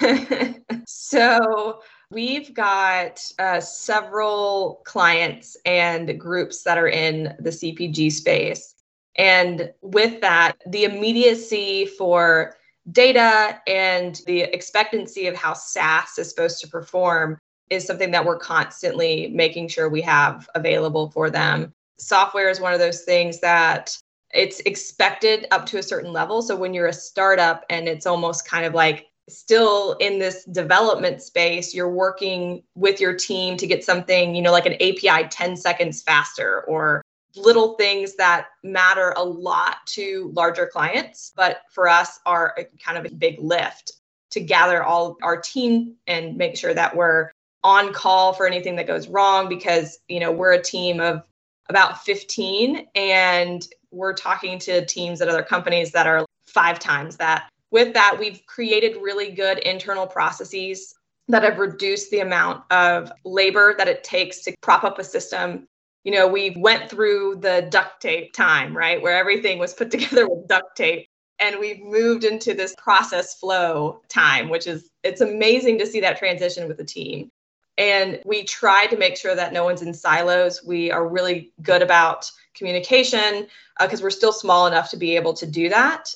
so 0.86 1.80
we've 2.10 2.52
got 2.52 3.20
uh, 3.38 3.60
several 3.60 4.82
clients 4.84 5.56
and 5.64 6.18
groups 6.18 6.64
that 6.64 6.78
are 6.78 6.88
in 6.88 7.36
the 7.38 7.50
CPG 7.50 8.10
space. 8.10 8.74
And 9.16 9.72
with 9.82 10.20
that, 10.20 10.56
the 10.66 10.82
immediacy 10.82 11.86
for 11.86 12.56
data 12.90 13.60
and 13.68 14.20
the 14.26 14.42
expectancy 14.42 15.28
of 15.28 15.36
how 15.36 15.54
SaaS 15.54 16.18
is 16.18 16.28
supposed 16.28 16.60
to 16.62 16.68
perform 16.68 17.38
is 17.70 17.86
something 17.86 18.10
that 18.10 18.24
we're 18.24 18.38
constantly 18.38 19.28
making 19.28 19.68
sure 19.68 19.88
we 19.88 20.02
have 20.02 20.48
available 20.56 21.10
for 21.10 21.30
them. 21.30 21.72
Software 21.98 22.50
is 22.50 22.60
one 22.60 22.74
of 22.74 22.80
those 22.80 23.02
things 23.02 23.40
that 23.40 23.96
it's 24.36 24.60
expected 24.60 25.46
up 25.50 25.66
to 25.66 25.78
a 25.78 25.82
certain 25.82 26.12
level. 26.12 26.42
So 26.42 26.56
when 26.56 26.74
you're 26.74 26.86
a 26.86 26.92
startup 26.92 27.64
and 27.70 27.88
it's 27.88 28.06
almost 28.06 28.46
kind 28.46 28.66
of 28.66 28.74
like 28.74 29.06
still 29.28 29.94
in 29.94 30.18
this 30.18 30.44
development 30.44 31.20
space 31.20 31.74
you're 31.74 31.90
working 31.90 32.62
with 32.76 33.00
your 33.00 33.12
team 33.12 33.56
to 33.56 33.66
get 33.66 33.82
something 33.82 34.36
you 34.36 34.40
know 34.42 34.52
like 34.52 34.66
an 34.66 34.74
api 34.74 35.28
10 35.28 35.56
seconds 35.56 36.00
faster 36.02 36.62
or 36.68 37.02
little 37.34 37.74
things 37.74 38.14
that 38.14 38.46
matter 38.62 39.12
a 39.16 39.24
lot 39.24 39.78
to 39.84 40.30
larger 40.34 40.66
clients 40.66 41.32
but 41.34 41.62
for 41.72 41.88
us 41.88 42.20
are 42.24 42.54
a 42.56 42.64
kind 42.78 42.96
of 42.96 43.04
a 43.04 43.14
big 43.16 43.36
lift 43.40 43.94
to 44.30 44.40
gather 44.40 44.84
all 44.84 45.16
our 45.22 45.40
team 45.40 45.96
and 46.06 46.36
make 46.36 46.56
sure 46.56 46.72
that 46.72 46.94
we're 46.94 47.30
on 47.64 47.92
call 47.92 48.32
for 48.32 48.46
anything 48.46 48.76
that 48.76 48.86
goes 48.86 49.08
wrong 49.08 49.48
because 49.48 49.98
you 50.06 50.20
know 50.20 50.30
we're 50.30 50.52
a 50.52 50.62
team 50.62 51.00
of 51.00 51.22
about 51.68 52.04
15 52.04 52.86
and 52.94 53.66
we're 53.96 54.12
talking 54.12 54.58
to 54.60 54.84
teams 54.86 55.20
at 55.20 55.28
other 55.28 55.42
companies 55.42 55.90
that 55.92 56.06
are 56.06 56.24
five 56.46 56.78
times 56.78 57.16
that 57.16 57.48
with 57.70 57.94
that, 57.94 58.16
we've 58.18 58.40
created 58.46 58.96
really 59.02 59.30
good 59.30 59.58
internal 59.58 60.06
processes 60.06 60.94
that 61.28 61.42
have 61.42 61.58
reduced 61.58 62.10
the 62.10 62.20
amount 62.20 62.62
of 62.70 63.12
labor 63.24 63.74
that 63.76 63.88
it 63.88 64.04
takes 64.04 64.42
to 64.42 64.54
prop 64.62 64.84
up 64.84 64.98
a 64.98 65.04
system. 65.04 65.66
You 66.04 66.12
know, 66.12 66.28
we 66.28 66.50
went 66.56 66.88
through 66.88 67.36
the 67.40 67.66
duct 67.70 68.00
tape 68.00 68.32
time, 68.32 68.76
right, 68.76 69.02
where 69.02 69.18
everything 69.18 69.58
was 69.58 69.74
put 69.74 69.90
together 69.96 70.28
with 70.28 70.46
duct 70.46 70.76
tape. 70.76 71.08
And 71.38 71.58
we've 71.58 71.80
moved 71.80 72.24
into 72.24 72.54
this 72.54 72.74
process 72.78 73.38
flow 73.38 74.00
time, 74.08 74.48
which 74.48 74.66
is, 74.66 74.88
it's 75.02 75.20
amazing 75.20 75.78
to 75.80 75.86
see 75.86 76.00
that 76.00 76.16
transition 76.16 76.68
with 76.68 76.78
the 76.78 76.84
team. 76.84 77.30
And 77.78 78.20
we 78.24 78.44
try 78.44 78.86
to 78.86 78.96
make 78.96 79.16
sure 79.16 79.34
that 79.34 79.52
no 79.52 79.64
one's 79.64 79.82
in 79.82 79.92
silos. 79.92 80.64
We 80.64 80.90
are 80.90 81.06
really 81.06 81.52
good 81.62 81.82
about 81.82 82.30
communication 82.54 83.46
because 83.78 84.00
uh, 84.00 84.04
we're 84.04 84.10
still 84.10 84.32
small 84.32 84.66
enough 84.66 84.90
to 84.90 84.96
be 84.96 85.14
able 85.16 85.34
to 85.34 85.46
do 85.46 85.68
that 85.68 86.14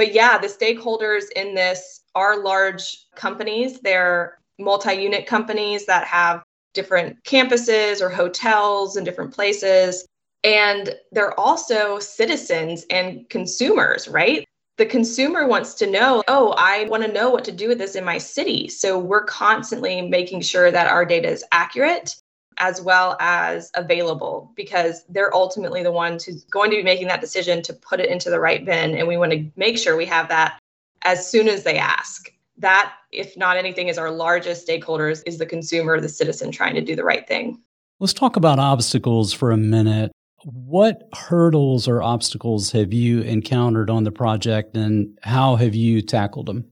but 0.00 0.14
yeah, 0.14 0.38
the 0.38 0.46
stakeholders 0.46 1.30
in 1.36 1.54
this 1.54 2.00
are 2.14 2.42
large 2.42 3.04
companies. 3.16 3.80
They're 3.80 4.38
multi 4.58 4.94
unit 4.94 5.26
companies 5.26 5.84
that 5.84 6.06
have 6.06 6.42
different 6.72 7.22
campuses 7.24 8.00
or 8.00 8.08
hotels 8.08 8.96
in 8.96 9.04
different 9.04 9.34
places. 9.34 10.06
And 10.42 10.94
they're 11.12 11.38
also 11.38 11.98
citizens 11.98 12.86
and 12.88 13.28
consumers, 13.28 14.08
right? 14.08 14.46
The 14.80 14.86
consumer 14.86 15.46
wants 15.46 15.74
to 15.74 15.86
know, 15.86 16.24
oh, 16.26 16.54
I 16.56 16.84
want 16.84 17.02
to 17.02 17.12
know 17.12 17.28
what 17.28 17.44
to 17.44 17.52
do 17.52 17.68
with 17.68 17.76
this 17.76 17.96
in 17.96 18.02
my 18.02 18.16
city. 18.16 18.66
So 18.68 18.98
we're 18.98 19.26
constantly 19.26 20.00
making 20.00 20.40
sure 20.40 20.70
that 20.70 20.86
our 20.86 21.04
data 21.04 21.28
is 21.28 21.44
accurate 21.52 22.16
as 22.56 22.80
well 22.80 23.18
as 23.20 23.70
available 23.74 24.50
because 24.56 25.04
they're 25.10 25.34
ultimately 25.34 25.82
the 25.82 25.92
ones 25.92 26.24
who's 26.24 26.44
going 26.44 26.70
to 26.70 26.78
be 26.78 26.82
making 26.82 27.08
that 27.08 27.20
decision 27.20 27.60
to 27.60 27.74
put 27.74 28.00
it 28.00 28.08
into 28.08 28.30
the 28.30 28.40
right 28.40 28.64
bin. 28.64 28.96
And 28.96 29.06
we 29.06 29.18
want 29.18 29.32
to 29.32 29.44
make 29.54 29.76
sure 29.76 29.98
we 29.98 30.06
have 30.06 30.30
that 30.30 30.58
as 31.02 31.30
soon 31.30 31.46
as 31.46 31.62
they 31.62 31.76
ask. 31.76 32.32
That, 32.56 32.94
if 33.12 33.36
not 33.36 33.58
anything, 33.58 33.88
is 33.88 33.98
our 33.98 34.10
largest 34.10 34.66
stakeholders 34.66 35.22
is 35.26 35.36
the 35.36 35.44
consumer, 35.44 36.00
the 36.00 36.08
citizen 36.08 36.50
trying 36.50 36.74
to 36.76 36.80
do 36.80 36.96
the 36.96 37.04
right 37.04 37.28
thing. 37.28 37.60
Let's 37.98 38.14
talk 38.14 38.36
about 38.36 38.58
obstacles 38.58 39.34
for 39.34 39.50
a 39.50 39.58
minute. 39.58 40.10
What 40.44 41.08
hurdles 41.14 41.86
or 41.86 42.02
obstacles 42.02 42.72
have 42.72 42.92
you 42.92 43.20
encountered 43.22 43.90
on 43.90 44.04
the 44.04 44.12
project 44.12 44.76
and 44.76 45.18
how 45.22 45.56
have 45.56 45.74
you 45.74 46.00
tackled 46.02 46.46
them? 46.46 46.64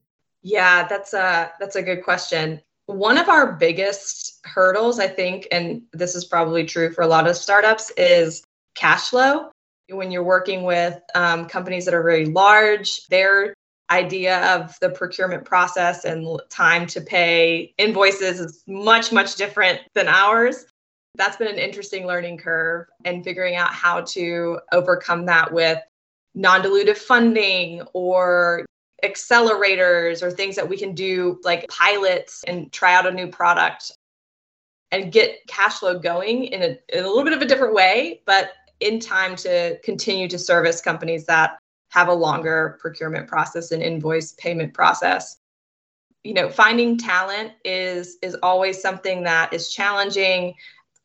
Yeah, 0.43 0.87
that's 0.87 1.13
a 1.13 1.53
that's 1.61 1.77
a 1.77 1.83
good 1.83 2.03
question. 2.03 2.61
One 2.87 3.19
of 3.19 3.29
our 3.29 3.53
biggest 3.53 4.41
hurdles, 4.45 4.99
I 4.99 5.09
think, 5.09 5.47
and 5.53 5.83
this 5.93 6.15
is 6.15 6.25
probably 6.25 6.65
true 6.65 6.91
for 6.91 7.03
a 7.03 7.07
lot 7.07 7.29
of 7.29 7.37
startups, 7.37 7.93
is 7.99 8.43
cash 8.75 9.11
flow. 9.11 9.51
When 9.91 10.11
you're 10.11 10.25
working 10.25 10.63
with 10.63 10.99
um, 11.15 11.47
companies 11.47 11.85
that 11.85 11.95
are 11.95 12.03
very 12.03 12.27
large, 12.27 13.07
their 13.09 13.55
idea 13.91 14.55
of 14.55 14.77
the 14.81 14.91
procurement 14.91 15.45
process 15.45 16.05
and 16.05 16.41
time 16.51 16.87
to 16.87 17.01
pay 17.01 17.75
invoices 17.79 18.41
is 18.41 18.63
much, 18.67 19.13
much 19.13 19.37
different 19.37 19.81
than 19.95 20.09
ours. 20.09 20.67
That's 21.19 21.37
been 21.37 21.49
an 21.49 21.59
interesting 21.59 22.07
learning 22.07 22.39
curve 22.39 22.87
and 23.05 23.23
figuring 23.23 23.57
out 23.57 23.71
how 23.71 24.03
to 24.03 24.61
overcome 24.73 25.27
that 25.27 25.53
with 25.53 25.79
non 26.35 26.63
dilutive 26.63 26.97
funding 26.97 27.83
or 27.93 28.65
accelerators 29.05 30.23
or 30.23 30.31
things 30.31 30.57
that 30.57 30.69
we 30.69 30.77
can 30.77 30.95
do 30.95 31.41
like 31.45 31.69
pilots 31.69 32.45
and 32.45 32.73
try 32.73 32.95
out 32.95 33.07
a 33.07 33.13
new 33.13 33.29
product 33.29 33.93
and 34.91 35.13
get 35.13 35.39
cash 35.47 35.75
flow 35.75 35.99
going 35.99 36.45
in 36.45 36.63
a, 36.63 36.97
in 36.97 37.05
a 37.05 37.09
little 37.09 37.25
bit 37.25 37.33
of 37.33 37.43
a 37.43 37.47
different 37.47 37.75
way, 37.75 38.23
but 38.27 38.53
in 38.81 38.99
time 39.01 39.37
to 39.37 39.79
continue 39.85 40.29
to 40.29 40.39
service 40.39 40.81
companies 40.81 41.27
that 41.27 41.59
have 41.91 42.09
a 42.09 42.13
longer 42.13 42.79
procurement 42.81 43.27
process 43.27 43.73
and 43.73 43.83
invoice 43.83 44.33
payment 44.33 44.75
process. 44.75 45.39
You 46.25 46.35
know, 46.35 46.49
finding 46.49 46.99
talent 46.99 47.53
is 47.65 48.19
is 48.23 48.37
always 48.43 48.81
something 48.81 49.23
that 49.25 49.53
is 49.53 49.73
challenging, 49.73 50.55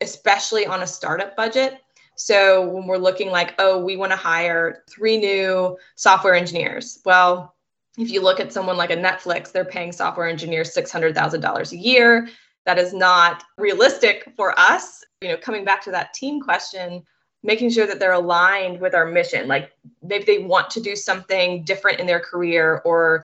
especially 0.04 0.66
on 0.66 0.82
a 0.82 0.86
startup 0.86 1.34
budget. 1.36 1.80
So 2.16 2.68
when 2.68 2.86
we're 2.86 2.98
looking 2.98 3.30
like, 3.30 3.54
oh, 3.58 3.82
we 3.82 3.96
want 3.96 4.12
to 4.12 4.16
hire 4.16 4.84
three 4.88 5.16
new 5.16 5.76
software 5.96 6.34
engineers. 6.34 7.00
Well, 7.04 7.54
if 7.98 8.10
you 8.10 8.20
look 8.20 8.40
at 8.40 8.52
someone 8.52 8.76
like 8.76 8.90
a 8.90 8.96
Netflix, 8.96 9.50
they're 9.50 9.64
paying 9.64 9.92
software 9.92 10.28
engineers 10.28 10.74
$600,000 10.74 11.72
a 11.72 11.76
year. 11.76 12.28
That 12.66 12.78
is 12.78 12.92
not 12.92 13.44
realistic 13.58 14.32
for 14.36 14.58
us. 14.58 15.04
You 15.20 15.30
know, 15.30 15.36
coming 15.36 15.64
back 15.64 15.82
to 15.84 15.90
that 15.90 16.14
team 16.14 16.40
question, 16.40 17.02
making 17.42 17.70
sure 17.70 17.86
that 17.86 17.98
they're 17.98 18.12
aligned 18.12 18.80
with 18.80 18.94
our 18.94 19.06
mission. 19.06 19.48
Like 19.48 19.72
maybe 20.02 20.24
they 20.24 20.38
want 20.38 20.70
to 20.70 20.80
do 20.80 20.96
something 20.96 21.64
different 21.64 22.00
in 22.00 22.06
their 22.06 22.20
career 22.20 22.80
or 22.84 23.22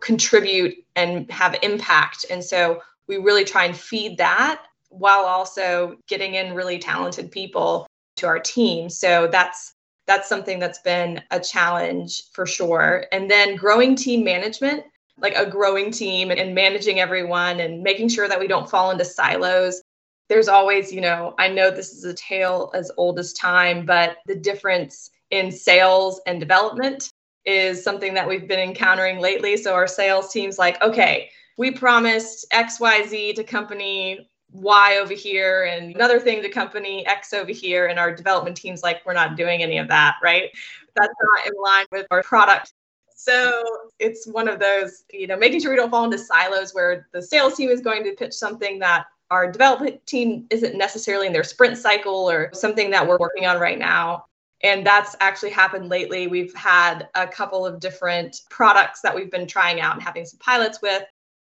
contribute 0.00 0.74
and 0.96 1.30
have 1.30 1.56
impact. 1.62 2.26
And 2.30 2.44
so 2.44 2.82
we 3.08 3.16
really 3.16 3.44
try 3.44 3.64
and 3.64 3.76
feed 3.76 4.18
that 4.18 4.64
while 4.92 5.24
also 5.24 5.96
getting 6.08 6.34
in 6.34 6.54
really 6.54 6.78
talented 6.78 7.30
people 7.30 7.86
to 8.16 8.26
our 8.26 8.38
team. 8.38 8.88
So 8.88 9.28
that's 9.30 9.74
that's 10.06 10.28
something 10.28 10.58
that's 10.58 10.80
been 10.80 11.22
a 11.30 11.38
challenge 11.38 12.22
for 12.32 12.44
sure. 12.44 13.06
And 13.12 13.30
then 13.30 13.56
growing 13.56 13.94
team 13.94 14.24
management, 14.24 14.84
like 15.16 15.36
a 15.36 15.48
growing 15.48 15.90
team 15.90 16.30
and 16.30 16.54
managing 16.54 16.98
everyone 17.00 17.60
and 17.60 17.82
making 17.82 18.08
sure 18.08 18.28
that 18.28 18.40
we 18.40 18.48
don't 18.48 18.68
fall 18.68 18.90
into 18.90 19.04
silos. 19.04 19.80
There's 20.28 20.48
always, 20.48 20.92
you 20.92 21.00
know, 21.00 21.34
I 21.38 21.48
know 21.48 21.70
this 21.70 21.92
is 21.92 22.04
a 22.04 22.14
tale 22.14 22.70
as 22.74 22.90
old 22.96 23.18
as 23.18 23.32
time, 23.32 23.86
but 23.86 24.16
the 24.26 24.34
difference 24.34 25.10
in 25.30 25.52
sales 25.52 26.20
and 26.26 26.40
development 26.40 27.10
is 27.44 27.82
something 27.82 28.14
that 28.14 28.28
we've 28.28 28.48
been 28.48 28.60
encountering 28.60 29.20
lately. 29.20 29.56
So 29.56 29.74
our 29.74 29.86
sales 29.86 30.32
team's 30.32 30.58
like, 30.58 30.82
okay, 30.82 31.30
we 31.58 31.70
promised 31.70 32.46
XYZ 32.52 33.34
to 33.36 33.44
company 33.44 34.28
Y 34.52 34.98
over 34.98 35.14
here 35.14 35.64
and 35.64 35.94
another 35.94 36.20
thing 36.20 36.42
to 36.42 36.48
company 36.48 37.06
X 37.06 37.32
over 37.32 37.52
here. 37.52 37.86
And 37.86 37.98
our 37.98 38.14
development 38.14 38.56
team's 38.56 38.82
like, 38.82 39.00
we're 39.04 39.14
not 39.14 39.36
doing 39.36 39.62
any 39.62 39.78
of 39.78 39.88
that, 39.88 40.16
right? 40.22 40.50
That's 40.94 41.14
not 41.22 41.46
in 41.46 41.52
line 41.60 41.86
with 41.90 42.06
our 42.10 42.22
product. 42.22 42.72
So 43.16 43.62
it's 43.98 44.26
one 44.26 44.48
of 44.48 44.58
those, 44.58 45.04
you 45.12 45.26
know, 45.26 45.36
making 45.36 45.60
sure 45.60 45.70
we 45.70 45.76
don't 45.76 45.90
fall 45.90 46.04
into 46.04 46.18
silos 46.18 46.74
where 46.74 47.06
the 47.12 47.22
sales 47.22 47.54
team 47.54 47.70
is 47.70 47.80
going 47.80 48.04
to 48.04 48.12
pitch 48.12 48.32
something 48.32 48.78
that 48.80 49.06
our 49.30 49.50
development 49.50 50.04
team 50.06 50.46
isn't 50.50 50.76
necessarily 50.76 51.26
in 51.26 51.32
their 51.32 51.44
sprint 51.44 51.78
cycle 51.78 52.28
or 52.30 52.50
something 52.52 52.90
that 52.90 53.06
we're 53.06 53.18
working 53.18 53.46
on 53.46 53.58
right 53.58 53.78
now. 53.78 54.26
And 54.62 54.86
that's 54.86 55.16
actually 55.20 55.50
happened 55.50 55.88
lately. 55.88 56.26
We've 56.26 56.54
had 56.54 57.08
a 57.14 57.26
couple 57.26 57.64
of 57.64 57.80
different 57.80 58.42
products 58.50 59.00
that 59.00 59.14
we've 59.14 59.30
been 59.30 59.46
trying 59.46 59.80
out 59.80 59.94
and 59.94 60.02
having 60.02 60.24
some 60.24 60.38
pilots 60.38 60.82
with 60.82 61.04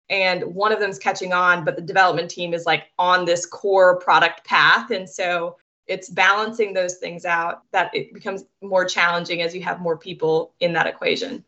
and 0.09 0.43
one 0.43 0.71
of 0.71 0.79
them's 0.79 0.99
catching 0.99 1.33
on 1.33 1.65
but 1.65 1.75
the 1.75 1.81
development 1.81 2.29
team 2.29 2.53
is 2.53 2.65
like 2.65 2.85
on 2.97 3.25
this 3.25 3.45
core 3.45 3.99
product 3.99 4.45
path. 4.45 4.91
And 4.91 5.09
so 5.09 5.57
it's 5.87 6.09
balancing 6.09 6.73
those 6.73 6.95
things 6.95 7.25
out 7.25 7.63
that 7.71 7.93
it 7.93 8.13
becomes 8.13 8.43
more 8.61 8.85
challenging 8.85 9.41
as 9.41 9.55
you 9.55 9.61
have 9.61 9.79
more 9.79 9.97
people 9.97 10.53
in 10.59 10.73
that 10.73 10.87
equation. 10.87 11.43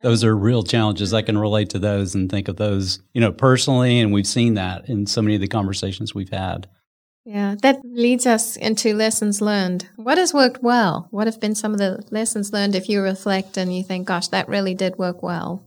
Those 0.00 0.22
are 0.22 0.36
real 0.36 0.62
challenges. 0.62 1.14
I 1.14 1.22
can 1.22 1.38
relate 1.38 1.70
to 1.70 1.78
those 1.78 2.14
and 2.14 2.30
think 2.30 2.48
of 2.48 2.56
those 2.56 3.00
you 3.12 3.20
know 3.20 3.32
personally 3.32 4.00
and 4.00 4.12
we've 4.12 4.26
seen 4.26 4.54
that 4.54 4.88
in 4.88 5.06
so 5.06 5.22
many 5.22 5.34
of 5.34 5.40
the 5.40 5.48
conversations 5.48 6.14
we've 6.14 6.30
had. 6.30 6.68
Yeah 7.24 7.56
that 7.62 7.80
leads 7.84 8.26
us 8.26 8.56
into 8.56 8.94
lessons 8.94 9.40
learned. 9.40 9.88
What 9.96 10.18
has 10.18 10.34
worked 10.34 10.62
well? 10.62 11.08
What 11.10 11.26
have 11.26 11.40
been 11.40 11.54
some 11.54 11.72
of 11.72 11.78
the 11.78 12.04
lessons 12.10 12.52
learned 12.52 12.74
if 12.74 12.88
you 12.88 13.00
reflect 13.00 13.56
and 13.56 13.74
you 13.74 13.82
think 13.82 14.06
gosh 14.06 14.28
that 14.28 14.48
really 14.48 14.74
did 14.74 14.98
work 14.98 15.22
well 15.22 15.64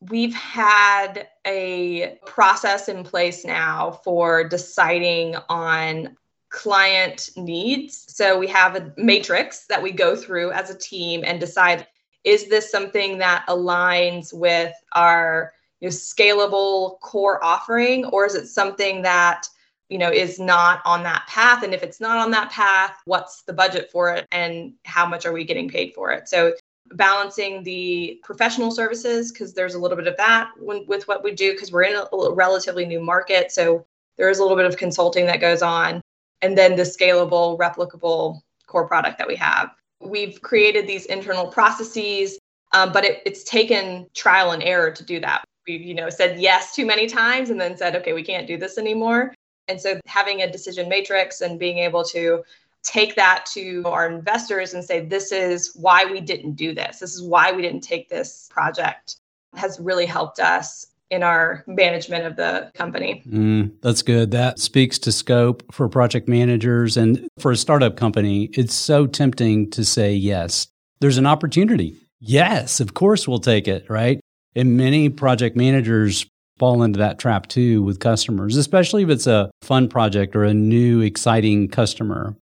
we've 0.00 0.34
had 0.34 1.28
a 1.46 2.18
process 2.26 2.88
in 2.88 3.02
place 3.02 3.44
now 3.44 4.00
for 4.04 4.44
deciding 4.48 5.36
on 5.48 6.16
client 6.50 7.30
needs. 7.36 8.04
So 8.08 8.38
we 8.38 8.46
have 8.48 8.76
a 8.76 8.92
matrix 8.96 9.66
that 9.66 9.82
we 9.82 9.92
go 9.92 10.16
through 10.16 10.52
as 10.52 10.70
a 10.70 10.78
team 10.78 11.22
and 11.24 11.40
decide 11.40 11.86
is 12.24 12.48
this 12.48 12.70
something 12.70 13.18
that 13.18 13.44
aligns 13.48 14.34
with 14.34 14.74
our 14.92 15.52
you 15.80 15.88
know, 15.88 15.92
scalable 15.92 16.98
core 17.00 17.42
offering 17.44 18.04
or 18.06 18.26
is 18.26 18.34
it 18.34 18.46
something 18.46 19.02
that 19.02 19.46
you 19.88 19.98
know 19.98 20.10
is 20.10 20.40
not 20.40 20.80
on 20.84 21.02
that 21.04 21.24
path 21.28 21.62
and 21.62 21.72
if 21.72 21.82
it's 21.82 22.00
not 22.00 22.18
on 22.18 22.30
that 22.32 22.50
path 22.50 22.96
what's 23.04 23.42
the 23.42 23.52
budget 23.52 23.90
for 23.92 24.12
it 24.12 24.26
and 24.32 24.72
how 24.84 25.06
much 25.06 25.24
are 25.24 25.32
we 25.32 25.44
getting 25.44 25.68
paid 25.68 25.92
for 25.94 26.10
it 26.10 26.28
so 26.28 26.52
balancing 26.92 27.62
the 27.62 28.20
professional 28.22 28.70
services 28.70 29.32
because 29.32 29.52
there's 29.52 29.74
a 29.74 29.78
little 29.78 29.96
bit 29.96 30.06
of 30.06 30.16
that 30.16 30.50
when, 30.58 30.86
with 30.86 31.06
what 31.08 31.24
we 31.24 31.32
do 31.32 31.52
because 31.52 31.72
we're 31.72 31.82
in 31.82 31.96
a, 31.96 32.16
a 32.16 32.32
relatively 32.32 32.86
new 32.86 33.00
market 33.00 33.50
so 33.52 33.84
there 34.16 34.30
is 34.30 34.38
a 34.38 34.42
little 34.42 34.56
bit 34.56 34.66
of 34.66 34.76
consulting 34.76 35.26
that 35.26 35.40
goes 35.40 35.62
on 35.62 36.00
and 36.42 36.56
then 36.56 36.76
the 36.76 36.82
scalable 36.82 37.58
replicable 37.58 38.40
core 38.66 38.86
product 38.86 39.18
that 39.18 39.28
we 39.28 39.36
have. 39.36 39.70
We've 40.00 40.40
created 40.42 40.86
these 40.86 41.06
internal 41.06 41.46
processes 41.46 42.38
um, 42.72 42.92
but 42.92 43.04
it, 43.04 43.22
it's 43.24 43.44
taken 43.44 44.06
trial 44.14 44.52
and 44.52 44.62
error 44.62 44.90
to 44.90 45.04
do 45.04 45.20
that. 45.20 45.44
We've 45.66 45.80
you 45.80 45.94
know 45.94 46.10
said 46.10 46.40
yes 46.40 46.74
too 46.74 46.86
many 46.86 47.06
times 47.06 47.50
and 47.50 47.60
then 47.60 47.76
said 47.76 47.96
okay 47.96 48.12
we 48.12 48.22
can't 48.22 48.46
do 48.46 48.56
this 48.56 48.78
anymore. 48.78 49.34
And 49.68 49.80
so 49.80 49.98
having 50.06 50.42
a 50.42 50.50
decision 50.50 50.88
matrix 50.88 51.40
and 51.40 51.58
being 51.58 51.78
able 51.78 52.04
to 52.04 52.44
take 52.86 53.16
that 53.16 53.44
to 53.52 53.82
our 53.86 54.08
investors 54.08 54.72
and 54.72 54.84
say, 54.84 55.04
this 55.04 55.32
is 55.32 55.72
why 55.74 56.04
we 56.04 56.20
didn't 56.20 56.52
do 56.52 56.74
this. 56.74 57.00
This 57.00 57.14
is 57.14 57.22
why 57.22 57.52
we 57.52 57.60
didn't 57.60 57.82
take 57.82 58.08
this 58.08 58.48
project 58.50 59.16
has 59.54 59.78
really 59.80 60.06
helped 60.06 60.38
us 60.38 60.86
in 61.10 61.22
our 61.22 61.64
management 61.66 62.24
of 62.26 62.36
the 62.36 62.70
company. 62.74 63.22
Mm, 63.28 63.72
that's 63.80 64.02
good. 64.02 64.30
That 64.30 64.58
speaks 64.58 64.98
to 65.00 65.12
scope 65.12 65.62
for 65.72 65.88
project 65.88 66.28
managers. 66.28 66.96
And 66.96 67.28
for 67.38 67.52
a 67.52 67.56
startup 67.56 67.96
company, 67.96 68.50
it's 68.52 68.74
so 68.74 69.06
tempting 69.06 69.70
to 69.72 69.84
say 69.84 70.14
yes. 70.14 70.66
There's 71.00 71.18
an 71.18 71.26
opportunity. 71.26 71.96
Yes, 72.20 72.80
of 72.80 72.94
course 72.94 73.28
we'll 73.28 73.38
take 73.38 73.68
it, 73.68 73.88
right? 73.90 74.20
And 74.54 74.76
many 74.76 75.08
project 75.10 75.56
managers 75.56 76.26
fall 76.58 76.82
into 76.82 76.98
that 76.98 77.18
trap 77.18 77.46
too 77.48 77.82
with 77.82 78.00
customers, 78.00 78.56
especially 78.56 79.02
if 79.02 79.10
it's 79.10 79.26
a 79.26 79.50
fun 79.62 79.88
project 79.88 80.34
or 80.34 80.44
a 80.44 80.54
new, 80.54 81.02
exciting 81.02 81.68
customer 81.68 82.34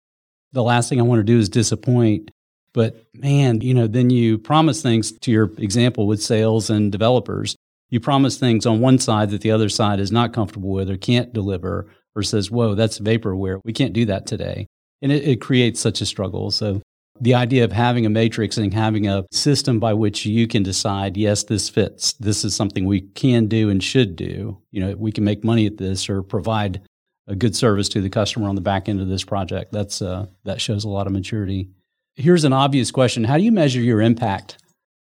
the 0.54 0.62
last 0.62 0.88
thing 0.88 1.00
I 1.00 1.04
want 1.04 1.18
to 1.18 1.24
do 1.24 1.38
is 1.38 1.48
disappoint. 1.48 2.30
But 2.72 3.04
man, 3.12 3.60
you 3.60 3.74
know, 3.74 3.86
then 3.86 4.10
you 4.10 4.38
promise 4.38 4.82
things 4.82 5.12
to 5.12 5.30
your 5.30 5.50
example 5.58 6.06
with 6.06 6.22
sales 6.22 6.70
and 6.70 6.90
developers. 6.90 7.54
You 7.90 8.00
promise 8.00 8.38
things 8.38 8.66
on 8.66 8.80
one 8.80 8.98
side 8.98 9.30
that 9.30 9.42
the 9.42 9.50
other 9.50 9.68
side 9.68 10.00
is 10.00 10.10
not 10.10 10.32
comfortable 10.32 10.70
with 10.70 10.90
or 10.90 10.96
can't 10.96 11.32
deliver 11.32 11.86
or 12.16 12.22
says, 12.22 12.50
whoa, 12.50 12.74
that's 12.74 12.98
vaporware. 12.98 13.60
We 13.64 13.72
can't 13.72 13.92
do 13.92 14.06
that 14.06 14.26
today. 14.26 14.66
And 15.02 15.12
it, 15.12 15.24
it 15.24 15.40
creates 15.40 15.80
such 15.80 16.00
a 16.00 16.06
struggle. 16.06 16.50
So 16.50 16.82
the 17.20 17.34
idea 17.34 17.64
of 17.64 17.72
having 17.72 18.06
a 18.06 18.10
matrix 18.10 18.56
and 18.56 18.72
having 18.74 19.06
a 19.06 19.24
system 19.30 19.78
by 19.78 19.94
which 19.94 20.26
you 20.26 20.48
can 20.48 20.62
decide, 20.62 21.16
yes, 21.16 21.44
this 21.44 21.68
fits. 21.68 22.14
This 22.14 22.44
is 22.44 22.56
something 22.56 22.86
we 22.86 23.02
can 23.02 23.46
do 23.46 23.70
and 23.70 23.82
should 23.82 24.16
do. 24.16 24.58
You 24.72 24.80
know, 24.80 24.96
we 24.96 25.12
can 25.12 25.24
make 25.24 25.44
money 25.44 25.66
at 25.66 25.76
this 25.76 26.08
or 26.08 26.22
provide 26.22 26.80
a 27.26 27.34
good 27.34 27.56
service 27.56 27.88
to 27.90 28.00
the 28.00 28.10
customer 28.10 28.48
on 28.48 28.54
the 28.54 28.60
back 28.60 28.88
end 28.88 29.00
of 29.00 29.08
this 29.08 29.24
project. 29.24 29.72
That's 29.72 30.02
uh, 30.02 30.26
that 30.44 30.60
shows 30.60 30.84
a 30.84 30.88
lot 30.88 31.06
of 31.06 31.12
maturity. 31.12 31.70
Here's 32.16 32.44
an 32.44 32.52
obvious 32.52 32.90
question: 32.90 33.24
How 33.24 33.36
do 33.36 33.44
you 33.44 33.52
measure 33.52 33.80
your 33.80 34.00
impact? 34.00 34.58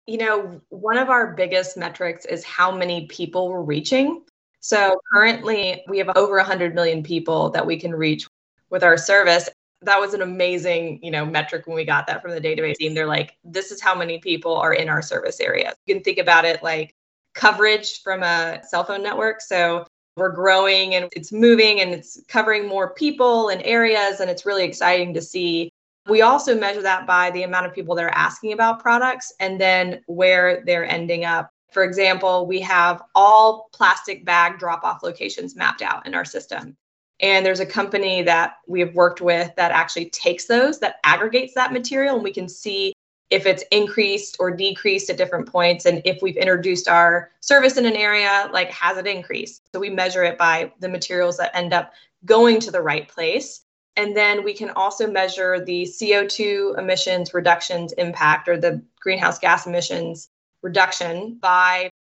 You 0.07 0.19
know, 0.19 0.61
one 0.71 0.97
of 0.97 1.11
our 1.11 1.35
biggest 1.35 1.77
metrics 1.77 2.25
is 2.25 2.43
how 2.45 2.75
many 2.75 3.07
people 3.07 3.49
we're 3.49 3.61
reaching. 3.63 4.23
So 4.61 5.01
currently, 5.13 5.85
we 5.87 5.99
have 5.99 6.11
over 6.17 6.37
100 6.37 6.75
million 6.75 7.03
people 7.03 7.51
that 7.51 7.65
we 7.65 7.79
can 7.79 7.95
reach 7.95 8.27
with 8.71 8.83
our 8.83 8.97
service. 8.97 9.49
That 9.83 10.01
was 10.01 10.15
an 10.15 10.23
amazing, 10.23 10.99
you 11.03 11.11
know, 11.11 11.25
metric 11.25 11.67
when 11.67 11.77
we 11.77 11.85
got 11.85 12.07
that 12.09 12.23
from 12.23 12.33
the 12.33 12.41
database 12.41 12.77
team. 12.77 12.95
They're 12.95 13.07
like, 13.07 13.37
this 13.45 13.71
is 13.71 13.81
how 13.81 13.95
many 13.95 14.19
people 14.19 14.57
are 14.57 14.73
in 14.73 14.89
our 14.89 15.03
service 15.03 15.41
area. 15.41 15.75
You 15.87 15.95
can 15.95 16.03
think 16.03 16.19
about 16.19 16.45
it 16.45 16.63
like 16.63 16.95
coverage 17.35 18.03
from 18.03 18.23
a 18.23 18.61
cell 18.67 18.83
phone 18.83 19.03
network. 19.03 19.41
So 19.41 19.87
we're 20.19 20.31
growing 20.31 20.95
and 20.95 21.09
it's 21.13 21.33
moving 21.33 21.81
and 21.81 21.93
it's 21.93 22.21
covering 22.29 22.69
more 22.69 22.95
people 22.95 23.49
and 23.49 23.63
areas 23.65 24.21
and 24.21 24.31
it's 24.31 24.45
really 24.45 24.65
exciting 24.65 25.15
to 25.15 25.23
see. 25.23 25.71
We 26.09 26.23
also 26.23 26.59
measure 26.59 26.83
that 26.83 27.07
by 27.07 27.31
the 27.31 27.43
amount 27.43 27.67
of 27.67 27.75
people 27.75 27.95
that 27.95 28.05
are 28.05 28.11
asking 28.11 28.53
about 28.53 28.81
products 28.81 29.33
and 29.41 29.61
then 29.61 30.03
where 30.07 30.63
they're 30.65 30.87
ending 30.87 31.25
up. 31.25 31.51
For 31.71 31.85
example 31.85 32.47
we 32.47 32.61
have 32.61 33.03
all 33.15 33.69
plastic 33.73 34.25
bag 34.25 34.59
drop 34.59 34.85
off 34.85 35.03
locations 35.03 35.57
mapped 35.57 35.83
out 35.83 36.07
in 36.07 36.15
our 36.15 36.25
system. 36.25 36.77
And 37.21 37.45
there's 37.45 37.61
a 37.61 37.67
company 37.67 38.23
that 38.23 38.55
we 38.69 38.81
have 38.81 38.95
worked 38.95 39.21
with 39.21 39.55
that 39.57 39.73
actually 39.73 40.11
takes 40.11 40.47
those 40.47 40.79
that 40.81 40.97
aggregates 41.05 41.53
that 41.55 41.73
material 41.73 42.15
and 42.15 42.25
we 42.25 42.33
can 42.33 42.49
see 42.49 42.93
if 43.31 43.45
it's 43.45 43.65
increased 43.71 44.37
or 44.41 44.51
decreased 44.51 45.11
at 45.11 45.17
different 45.17 45.51
points 45.51 45.85
and 45.85 46.01
if 46.05 46.23
we've 46.23 46.37
introduced 46.37 46.89
our 46.89 47.31
service 47.41 47.77
in 47.77 47.85
an 47.85 47.97
area 47.97 48.49
like 48.53 48.71
has 48.71 48.97
it 48.97 49.07
increased? 49.07 49.63
So 49.73 49.81
we 49.81 49.91
measure 49.91 50.25
it 50.25 50.39
by 50.39 50.73
the 50.81 50.89
materials 50.89 51.37
that 51.37 51.55
end 51.55 51.73
up 51.73 51.93
going 52.25 52.61
to 52.61 52.71
the 52.71 52.81
right 52.81 53.07
place. 53.07 53.63
And 53.97 54.17
then 54.17 54.45
we 54.45 54.55
can 54.55 54.71
also 54.71 55.11
measure 55.11 55.63
the 55.63 55.83
co2 55.83 56.79
emissions 56.79 57.35
reductions 57.35 57.93
impact 57.95 58.49
or 58.49 58.57
the 58.57 58.83
greenhouse 59.01 59.39
gas 59.39 59.67
emissions 59.67 60.29
reduction 60.63 61.39
by 61.41 61.91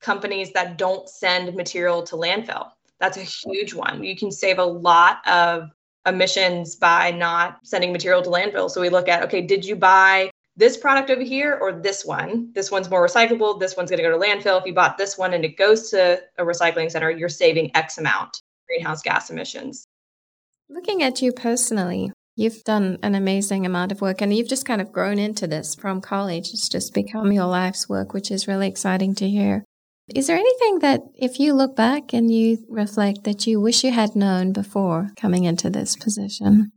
companies 0.00 0.52
that 0.52 0.78
don't 0.78 1.08
send 1.08 1.54
material 1.54 2.02
to 2.04 2.16
landfill. 2.16 2.70
That's 3.00 3.16
a 3.16 3.22
huge 3.22 3.74
one. 3.74 4.02
You 4.02 4.16
can 4.16 4.30
save 4.30 4.58
a 4.58 4.64
lot 4.64 5.26
of 5.26 5.70
emissions 6.06 6.76
by 6.76 7.10
not 7.10 7.58
sending 7.64 7.92
material 7.92 8.22
to 8.22 8.30
landfill. 8.30 8.70
So 8.70 8.80
we 8.80 8.88
look 8.88 9.08
at 9.08 9.22
okay 9.24 9.42
did 9.42 9.64
you 9.64 9.76
buy 9.76 10.30
this 10.58 10.76
product 10.76 11.08
over 11.08 11.22
here 11.22 11.56
or 11.60 11.72
this 11.72 12.04
one. 12.04 12.50
This 12.52 12.70
one's 12.70 12.90
more 12.90 13.06
recyclable. 13.06 13.58
This 13.58 13.76
one's 13.76 13.90
going 13.90 14.02
to 14.02 14.02
go 14.02 14.10
to 14.10 14.18
landfill. 14.18 14.58
If 14.60 14.66
you 14.66 14.74
bought 14.74 14.98
this 14.98 15.16
one 15.16 15.32
and 15.32 15.44
it 15.44 15.56
goes 15.56 15.88
to 15.90 16.20
a 16.36 16.42
recycling 16.42 16.90
center, 16.90 17.10
you're 17.10 17.28
saving 17.28 17.70
X 17.76 17.96
amount 17.96 18.42
greenhouse 18.66 19.00
gas 19.00 19.30
emissions. 19.30 19.86
Looking 20.68 21.02
at 21.02 21.22
you 21.22 21.32
personally, 21.32 22.10
you've 22.34 22.62
done 22.64 22.98
an 23.04 23.14
amazing 23.14 23.66
amount 23.66 23.92
of 23.92 24.00
work 24.00 24.20
and 24.20 24.34
you've 24.34 24.48
just 24.48 24.66
kind 24.66 24.80
of 24.80 24.92
grown 24.92 25.18
into 25.18 25.46
this 25.46 25.76
from 25.76 26.00
college. 26.00 26.50
It's 26.52 26.68
just 26.68 26.92
become 26.92 27.30
your 27.32 27.46
life's 27.46 27.88
work, 27.88 28.12
which 28.12 28.30
is 28.30 28.48
really 28.48 28.66
exciting 28.66 29.14
to 29.14 29.28
hear. 29.28 29.64
Is 30.12 30.26
there 30.26 30.36
anything 30.36 30.80
that, 30.80 31.02
if 31.14 31.38
you 31.38 31.52
look 31.52 31.76
back 31.76 32.12
and 32.12 32.32
you 32.32 32.58
reflect, 32.68 33.24
that 33.24 33.46
you 33.46 33.60
wish 33.60 33.84
you 33.84 33.92
had 33.92 34.16
known 34.16 34.52
before 34.52 35.10
coming 35.16 35.44
into 35.44 35.70
this 35.70 35.96
position? 35.96 36.72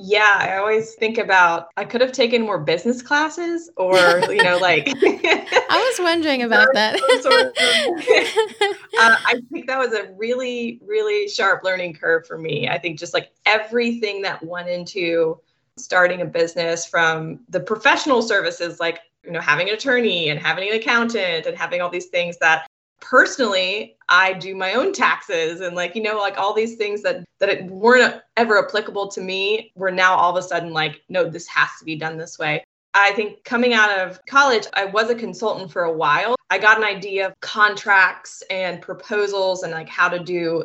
Yeah, 0.00 0.38
I 0.40 0.56
always 0.58 0.94
think 0.94 1.18
about 1.18 1.68
I 1.76 1.84
could 1.84 2.00
have 2.00 2.12
taken 2.12 2.42
more 2.42 2.58
business 2.58 3.02
classes 3.02 3.68
or, 3.76 3.96
you 4.30 4.42
know, 4.42 4.56
like 4.62 4.88
I 4.88 5.90
was 5.90 6.04
wondering 6.04 6.42
about 6.42 6.68
that. 6.74 6.98
sort 7.22 7.40
of, 7.42 7.48
uh, 8.98 9.16
I 9.26 9.40
think 9.50 9.66
that 9.66 9.78
was 9.78 9.92
a 9.92 10.12
really, 10.16 10.80
really 10.86 11.28
sharp 11.28 11.64
learning 11.64 11.94
curve 11.94 12.26
for 12.26 12.38
me. 12.38 12.68
I 12.68 12.78
think 12.78 12.98
just 12.98 13.12
like 13.12 13.32
everything 13.44 14.22
that 14.22 14.44
went 14.44 14.68
into 14.68 15.40
starting 15.76 16.20
a 16.20 16.26
business 16.26 16.86
from 16.86 17.40
the 17.48 17.60
professional 17.60 18.22
services, 18.22 18.78
like, 18.78 19.00
you 19.24 19.32
know, 19.32 19.40
having 19.40 19.68
an 19.68 19.74
attorney 19.74 20.28
and 20.28 20.38
having 20.38 20.68
an 20.68 20.76
accountant 20.76 21.46
and 21.46 21.56
having 21.56 21.80
all 21.80 21.90
these 21.90 22.06
things 22.06 22.38
that 22.38 22.68
personally 23.00 23.96
i 24.08 24.32
do 24.32 24.54
my 24.54 24.74
own 24.74 24.92
taxes 24.92 25.60
and 25.60 25.76
like 25.76 25.94
you 25.94 26.02
know 26.02 26.18
like 26.18 26.36
all 26.36 26.52
these 26.52 26.76
things 26.76 27.02
that 27.02 27.24
that 27.38 27.64
weren't 27.66 28.20
ever 28.36 28.64
applicable 28.64 29.08
to 29.08 29.20
me 29.20 29.70
were 29.74 29.90
now 29.90 30.14
all 30.14 30.36
of 30.36 30.42
a 30.42 30.46
sudden 30.46 30.72
like 30.72 31.02
no 31.08 31.28
this 31.28 31.46
has 31.46 31.68
to 31.78 31.84
be 31.84 31.96
done 31.96 32.16
this 32.16 32.38
way. 32.38 32.64
I 32.94 33.12
think 33.12 33.44
coming 33.44 33.74
out 33.74 33.96
of 33.98 34.18
college 34.26 34.66
i 34.74 34.84
was 34.84 35.10
a 35.10 35.14
consultant 35.14 35.70
for 35.70 35.84
a 35.84 35.92
while. 35.92 36.34
I 36.50 36.58
got 36.58 36.78
an 36.78 36.84
idea 36.84 37.26
of 37.26 37.40
contracts 37.40 38.42
and 38.50 38.82
proposals 38.82 39.62
and 39.62 39.72
like 39.72 39.88
how 39.88 40.08
to 40.08 40.18
do 40.18 40.32
you 40.32 40.64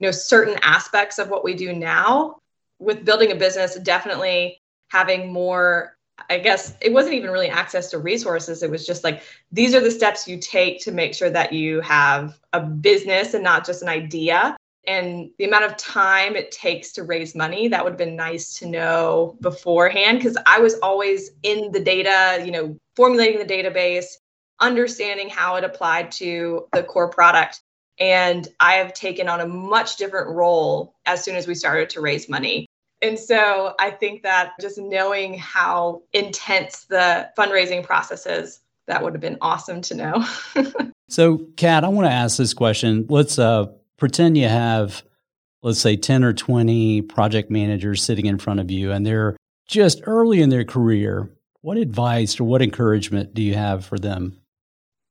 know 0.00 0.10
certain 0.10 0.58
aspects 0.62 1.18
of 1.18 1.30
what 1.30 1.44
we 1.44 1.54
do 1.54 1.72
now. 1.72 2.36
With 2.78 3.04
building 3.04 3.32
a 3.32 3.36
business 3.36 3.76
definitely 3.76 4.60
having 4.88 5.32
more 5.32 5.93
I 6.30 6.38
guess 6.38 6.76
it 6.80 6.92
wasn't 6.92 7.14
even 7.14 7.30
really 7.30 7.48
access 7.48 7.90
to 7.90 7.98
resources. 7.98 8.62
It 8.62 8.70
was 8.70 8.86
just 8.86 9.04
like, 9.04 9.22
these 9.52 9.74
are 9.74 9.80
the 9.80 9.90
steps 9.90 10.28
you 10.28 10.38
take 10.38 10.80
to 10.82 10.92
make 10.92 11.14
sure 11.14 11.30
that 11.30 11.52
you 11.52 11.80
have 11.80 12.38
a 12.52 12.60
business 12.60 13.34
and 13.34 13.42
not 13.42 13.66
just 13.66 13.82
an 13.82 13.88
idea. 13.88 14.56
And 14.86 15.30
the 15.38 15.44
amount 15.44 15.64
of 15.64 15.76
time 15.76 16.36
it 16.36 16.52
takes 16.52 16.92
to 16.92 17.04
raise 17.04 17.34
money, 17.34 17.68
that 17.68 17.82
would 17.82 17.92
have 17.92 17.98
been 17.98 18.16
nice 18.16 18.58
to 18.58 18.66
know 18.66 19.36
beforehand 19.40 20.18
because 20.18 20.36
I 20.46 20.60
was 20.60 20.78
always 20.80 21.30
in 21.42 21.72
the 21.72 21.80
data, 21.80 22.44
you 22.44 22.52
know, 22.52 22.76
formulating 22.94 23.38
the 23.38 23.52
database, 23.52 24.06
understanding 24.60 25.28
how 25.28 25.56
it 25.56 25.64
applied 25.64 26.12
to 26.12 26.66
the 26.72 26.82
core 26.82 27.08
product. 27.08 27.60
And 27.98 28.46
I 28.60 28.74
have 28.74 28.92
taken 28.92 29.28
on 29.28 29.40
a 29.40 29.46
much 29.46 29.96
different 29.96 30.30
role 30.30 30.94
as 31.06 31.24
soon 31.24 31.36
as 31.36 31.46
we 31.46 31.54
started 31.54 31.90
to 31.90 32.00
raise 32.00 32.28
money. 32.28 32.66
And 33.04 33.18
so 33.18 33.74
I 33.78 33.90
think 33.90 34.22
that 34.22 34.54
just 34.58 34.78
knowing 34.78 35.36
how 35.36 36.00
intense 36.14 36.86
the 36.86 37.28
fundraising 37.36 37.84
process 37.84 38.24
is, 38.24 38.60
that 38.86 39.02
would 39.02 39.12
have 39.12 39.20
been 39.20 39.36
awesome 39.42 39.82
to 39.82 39.94
know. 39.94 40.26
so, 41.10 41.46
Kat, 41.56 41.84
I 41.84 41.88
want 41.88 42.06
to 42.06 42.12
ask 42.12 42.38
this 42.38 42.54
question. 42.54 43.04
Let's 43.10 43.38
uh, 43.38 43.66
pretend 43.98 44.38
you 44.38 44.48
have, 44.48 45.02
let's 45.62 45.80
say, 45.80 45.96
10 45.96 46.24
or 46.24 46.32
20 46.32 47.02
project 47.02 47.50
managers 47.50 48.02
sitting 48.02 48.24
in 48.24 48.38
front 48.38 48.60
of 48.60 48.70
you, 48.70 48.90
and 48.90 49.04
they're 49.04 49.36
just 49.68 50.00
early 50.04 50.40
in 50.40 50.48
their 50.48 50.64
career. 50.64 51.28
What 51.60 51.76
advice 51.76 52.40
or 52.40 52.44
what 52.44 52.62
encouragement 52.62 53.34
do 53.34 53.42
you 53.42 53.52
have 53.52 53.84
for 53.84 53.98
them? 53.98 54.40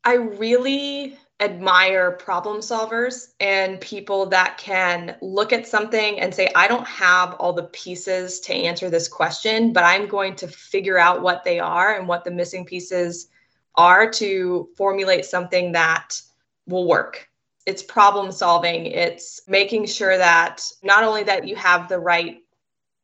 I 0.03 0.15
really 0.15 1.15
admire 1.39 2.11
problem 2.11 2.59
solvers 2.59 3.33
and 3.39 3.81
people 3.81 4.27
that 4.27 4.57
can 4.57 5.15
look 5.21 5.51
at 5.51 5.67
something 5.67 6.19
and 6.19 6.33
say, 6.33 6.49
I 6.55 6.67
don't 6.67 6.87
have 6.87 7.33
all 7.35 7.53
the 7.53 7.63
pieces 7.63 8.39
to 8.41 8.53
answer 8.53 8.89
this 8.89 9.07
question, 9.07 9.73
but 9.73 9.83
I'm 9.83 10.07
going 10.07 10.35
to 10.37 10.47
figure 10.47 10.97
out 10.97 11.21
what 11.21 11.43
they 11.43 11.59
are 11.59 11.95
and 11.95 12.07
what 12.07 12.23
the 12.23 12.31
missing 12.31 12.65
pieces 12.65 13.27
are 13.75 14.09
to 14.11 14.69
formulate 14.77 15.25
something 15.25 15.71
that 15.71 16.21
will 16.67 16.87
work. 16.87 17.27
It's 17.65 17.83
problem 17.83 18.31
solving, 18.31 18.85
it's 18.85 19.41
making 19.47 19.87
sure 19.87 20.17
that 20.17 20.61
not 20.83 21.03
only 21.03 21.23
that 21.23 21.47
you 21.47 21.55
have 21.55 21.87
the 21.87 21.99
right 21.99 22.39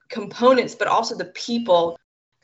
components, 0.10 0.76
but 0.76 0.88
also 0.88 1.16
the 1.16 1.26
people 1.26 1.98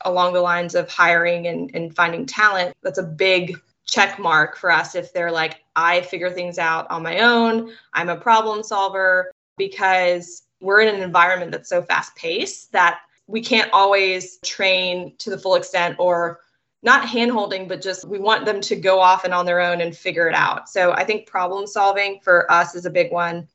along 0.04 0.32
the 0.32 0.40
lines 0.40 0.74
of 0.74 0.90
hiring 0.90 1.46
and, 1.46 1.70
and 1.74 1.94
finding 1.94 2.26
talent. 2.26 2.74
That's 2.82 2.98
a 2.98 3.02
big 3.02 3.56
check 3.86 4.18
mark 4.18 4.56
for 4.56 4.70
us 4.70 4.94
if 4.94 5.12
they're 5.12 5.32
like, 5.32 5.62
I 5.74 6.02
figure 6.02 6.30
things 6.30 6.58
out 6.58 6.90
on 6.90 7.02
my 7.02 7.20
own, 7.20 7.72
I'm 7.92 8.08
a 8.08 8.16
problem 8.16 8.62
solver, 8.62 9.32
because 9.56 10.42
we're 10.60 10.80
in 10.80 10.94
an 10.94 11.02
environment 11.02 11.52
that's 11.52 11.68
so 11.68 11.82
fast 11.82 12.14
paced 12.16 12.72
that 12.72 13.00
we 13.26 13.40
can't 13.40 13.70
always 13.72 14.38
train 14.38 15.14
to 15.18 15.30
the 15.30 15.38
full 15.38 15.54
extent 15.54 15.96
or 15.98 16.40
not 16.82 17.06
handholding, 17.08 17.68
but 17.68 17.80
just 17.80 18.06
we 18.06 18.18
want 18.18 18.44
them 18.44 18.60
to 18.60 18.76
go 18.76 19.00
off 19.00 19.24
and 19.24 19.34
on 19.34 19.46
their 19.46 19.60
own 19.60 19.80
and 19.80 19.96
figure 19.96 20.28
it 20.28 20.34
out. 20.34 20.68
So 20.68 20.92
I 20.92 21.04
think 21.04 21.26
problem 21.26 21.66
solving 21.66 22.20
for 22.22 22.50
us 22.50 22.74
is 22.74 22.86
a 22.86 22.90
big 22.90 23.10
one. 23.10 23.48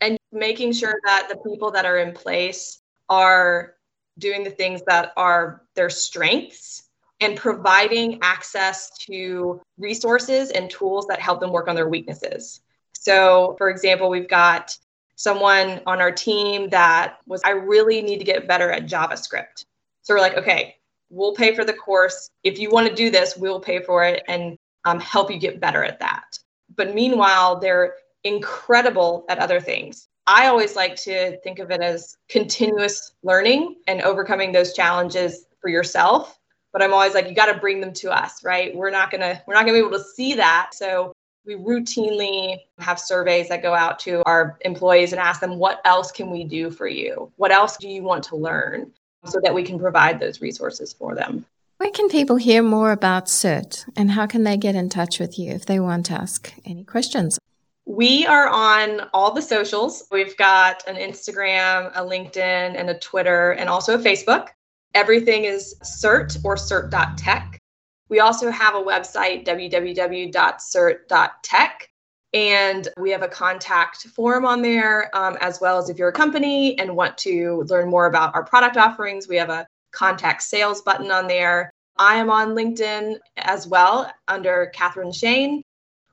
And 0.00 0.18
making 0.32 0.72
sure 0.72 1.00
that 1.04 1.28
the 1.30 1.36
people 1.48 1.70
that 1.70 1.86
are 1.86 1.98
in 1.98 2.12
place 2.12 2.80
are 3.08 3.74
doing 4.18 4.44
the 4.44 4.50
things 4.50 4.82
that 4.86 5.12
are 5.16 5.62
their 5.74 5.88
strengths 5.88 6.83
and 7.20 7.36
providing 7.36 8.18
access 8.22 8.90
to 8.98 9.60
resources 9.78 10.50
and 10.50 10.68
tools 10.70 11.06
that 11.06 11.20
help 11.20 11.40
them 11.40 11.52
work 11.52 11.68
on 11.68 11.74
their 11.74 11.88
weaknesses. 11.88 12.60
So, 12.92 13.54
for 13.58 13.70
example, 13.70 14.10
we've 14.10 14.28
got 14.28 14.76
someone 15.16 15.80
on 15.86 16.00
our 16.00 16.10
team 16.10 16.68
that 16.70 17.18
was, 17.26 17.40
I 17.44 17.50
really 17.50 18.02
need 18.02 18.18
to 18.18 18.24
get 18.24 18.48
better 18.48 18.70
at 18.70 18.86
JavaScript. 18.86 19.64
So, 20.02 20.14
we're 20.14 20.20
like, 20.20 20.36
okay, 20.36 20.76
we'll 21.10 21.34
pay 21.34 21.54
for 21.54 21.64
the 21.64 21.72
course. 21.72 22.30
If 22.42 22.58
you 22.58 22.70
want 22.70 22.88
to 22.88 22.94
do 22.94 23.10
this, 23.10 23.36
we'll 23.36 23.60
pay 23.60 23.80
for 23.80 24.04
it 24.04 24.22
and 24.28 24.58
um, 24.84 25.00
help 25.00 25.30
you 25.30 25.38
get 25.38 25.60
better 25.60 25.84
at 25.84 26.00
that. 26.00 26.38
But 26.76 26.94
meanwhile, 26.94 27.58
they're 27.58 27.94
incredible 28.24 29.24
at 29.28 29.38
other 29.38 29.60
things. 29.60 30.08
I 30.26 30.46
always 30.46 30.74
like 30.74 30.96
to 31.02 31.38
think 31.42 31.58
of 31.58 31.70
it 31.70 31.82
as 31.82 32.16
continuous 32.28 33.12
learning 33.22 33.76
and 33.86 34.00
overcoming 34.00 34.52
those 34.52 34.72
challenges 34.72 35.46
for 35.60 35.68
yourself 35.68 36.38
but 36.74 36.82
I'm 36.82 36.92
always 36.92 37.14
like, 37.14 37.28
you 37.28 37.34
got 37.34 37.50
to 37.50 37.58
bring 37.58 37.80
them 37.80 37.94
to 37.94 38.10
us, 38.10 38.44
right? 38.44 38.74
We're 38.76 38.90
not 38.90 39.10
gonna 39.10 39.40
we're 39.46 39.54
not 39.54 39.64
gonna 39.64 39.78
be 39.78 39.86
able 39.86 39.96
to 39.96 40.04
see 40.04 40.34
that. 40.34 40.74
So 40.74 41.14
We 41.46 41.56
routinely 41.56 42.60
have 42.78 42.98
surveys 42.98 43.48
that 43.50 43.62
go 43.62 43.74
out 43.74 43.98
to 44.00 44.22
our 44.24 44.56
employees 44.62 45.12
and 45.12 45.20
ask 45.20 45.40
them, 45.40 45.58
what 45.58 45.80
else 45.84 46.10
can 46.10 46.30
we 46.30 46.44
do 46.44 46.70
for 46.70 46.86
you? 46.88 47.30
What 47.36 47.50
else 47.50 47.76
do 47.76 47.88
you 47.88 48.02
want 48.02 48.24
to 48.24 48.36
learn? 48.36 48.90
So 49.26 49.40
that 49.42 49.54
we 49.54 49.62
can 49.62 49.78
provide 49.78 50.20
those 50.20 50.42
resources 50.42 50.92
for 50.92 51.14
them. 51.14 51.46
Where 51.78 51.90
can 51.90 52.10
people 52.10 52.36
hear 52.36 52.62
more 52.62 52.92
about 52.92 53.26
CERT 53.26 53.86
and 53.96 54.10
how 54.10 54.26
can 54.26 54.44
they 54.44 54.58
get 54.58 54.74
in 54.74 54.90
touch 54.90 55.18
with 55.18 55.38
you 55.38 55.50
if 55.52 55.64
they 55.64 55.80
want 55.80 56.04
to 56.06 56.12
ask 56.12 56.52
any 56.66 56.84
questions? 56.84 57.38
We 57.86 58.26
are 58.26 58.48
on 58.48 59.08
all 59.14 59.32
the 59.32 59.42
socials. 59.42 60.06
We've 60.10 60.36
got 60.36 60.86
an 60.86 60.96
Instagram, 60.96 61.90
a 61.94 62.00
LinkedIn, 62.00 62.78
and 62.78 62.90
a 62.90 62.98
Twitter, 62.98 63.52
and 63.52 63.68
also 63.68 63.94
a 63.94 63.98
Facebook. 63.98 64.48
Everything 64.94 65.44
is 65.44 65.74
CERT 65.82 66.38
or 66.44 66.56
CERT.tech. 66.56 67.60
We 68.08 68.20
also 68.20 68.50
have 68.50 68.74
a 68.74 68.82
website, 68.82 69.44
www.cert.tech. 69.46 70.30
And 72.32 72.88
we 72.98 73.10
have 73.10 73.22
a 73.22 73.28
contact 73.28 74.08
form 74.08 74.44
on 74.44 74.60
there, 74.60 75.16
um, 75.16 75.38
as 75.40 75.60
well 75.60 75.78
as 75.78 75.88
if 75.88 75.98
you're 75.98 76.08
a 76.08 76.12
company 76.12 76.76
and 76.80 76.96
want 76.96 77.16
to 77.18 77.64
learn 77.68 77.88
more 77.88 78.06
about 78.06 78.34
our 78.34 78.44
product 78.44 78.76
offerings, 78.76 79.28
we 79.28 79.36
have 79.36 79.50
a 79.50 79.66
contact 79.92 80.42
sales 80.42 80.82
button 80.82 81.12
on 81.12 81.28
there. 81.28 81.70
I 81.96 82.16
am 82.16 82.30
on 82.30 82.56
LinkedIn 82.56 83.18
as 83.36 83.68
well 83.68 84.10
under 84.26 84.72
Catherine 84.74 85.12
Shane. 85.12 85.62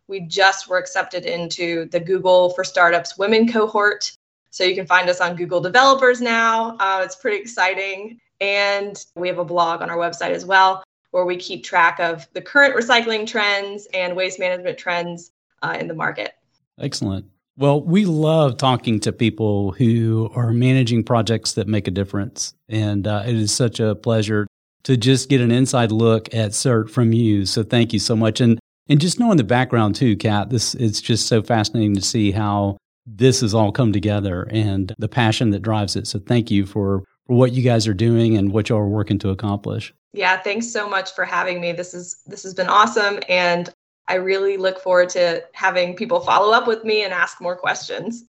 We 0.08 0.22
just 0.22 0.68
were 0.68 0.78
accepted 0.78 1.26
into 1.26 1.86
the 1.86 2.00
Google 2.00 2.52
for 2.52 2.64
Startups 2.64 3.18
Women 3.18 3.52
cohort. 3.52 4.12
So 4.52 4.64
you 4.64 4.76
can 4.76 4.86
find 4.86 5.10
us 5.10 5.22
on 5.22 5.36
Google 5.36 5.62
Developers 5.62 6.22
now. 6.22 6.78
Uh, 6.80 7.02
it's 7.04 7.16
pretty 7.16 7.38
exciting. 7.38 8.20
And 8.42 9.02
we 9.16 9.30
have 9.30 9.38
a 9.38 9.46
blog 9.46 9.82
on 9.82 9.90
our 9.90 9.98
website 9.98 10.32
as 10.32 10.46
well, 10.46 10.84
where 11.12 11.26
we 11.26 11.38
keep 11.38 11.64
track 11.64 12.00
of 12.00 12.28
the 12.34 12.42
current 12.42 12.76
recycling 12.76 13.26
trends 13.26 13.88
and 13.94 14.16
waste 14.16 14.40
management 14.40 14.78
trends 14.78 15.32
uh, 15.62 15.78
in 15.80 15.88
the 15.88 15.94
market. 15.94 16.34
Excellent. 16.80 17.26
Well, 17.58 17.82
we 17.84 18.06
love 18.06 18.58
talking 18.58 19.00
to 19.02 19.12
people 19.12 19.72
who 19.74 20.32
are 20.36 20.52
managing 20.52 21.04
projects 21.04 21.54
that 21.54 21.68
make 21.68 21.88
a 21.88 21.92
difference. 21.92 22.54
And 22.68 23.06
uh, 23.06 23.24
it 23.28 23.36
is 23.36 23.54
such 23.54 23.80
a 23.80 23.94
pleasure 23.94 24.48
to 24.84 24.98
just 24.98 25.30
get 25.30 25.42
an 25.42 25.52
inside 25.52 25.92
look 25.92 26.34
at 26.34 26.52
CERT 26.52 26.90
from 26.90 27.14
you. 27.14 27.46
So 27.46 27.62
thank 27.62 27.94
you 27.94 28.00
so 28.00 28.16
much. 28.16 28.42
And 28.42 28.60
and 28.90 29.00
just 29.00 29.20
knowing 29.20 29.38
the 29.38 29.44
background 29.44 29.96
too, 29.96 30.18
Kat, 30.18 30.50
this 30.50 30.74
it's 30.76 31.00
just 31.00 31.28
so 31.28 31.42
fascinating 31.44 31.96
to 31.96 32.02
see 32.02 32.32
how 32.32 32.78
this 33.06 33.42
has 33.42 33.54
all 33.54 33.72
come 33.72 33.94
together 33.94 34.48
and 34.52 34.94
the 34.98 35.08
passion 35.08 35.52
that 35.52 35.62
drives 35.62 35.96
it. 35.96 36.08
So 36.08 36.20
thank 36.20 36.52
you 36.52 36.66
for, 36.66 37.04
for 37.32 37.38
what 37.38 37.54
you 37.54 37.64
guys 37.64 37.88
are 37.88 37.94
doing 37.94 38.36
and 38.36 38.52
what 38.52 38.68
y'all 38.68 38.80
are 38.80 38.88
working 38.90 39.18
to 39.18 39.30
accomplish. 39.30 39.94
Yeah, 40.12 40.38
thanks 40.42 40.68
so 40.68 40.90
much 40.90 41.16
for 41.16 41.24
having 41.24 41.62
me. 41.62 41.72
This 41.72 41.94
is 41.94 42.24
this 42.28 42.44
has 42.44 42.54
been 42.54 42.68
awesome 42.68 43.22
and 43.30 43.74
I 44.10 44.16
really 44.16 44.58
look 44.58 44.82
forward 44.82 45.08
to 45.12 45.42
having 45.54 45.96
people 45.96 46.20
follow 46.20 46.52
up 46.52 46.68
with 46.68 46.84
me 46.84 47.06
and 47.06 47.14
ask 47.14 47.40
more 47.40 47.56
questions. 47.56 48.26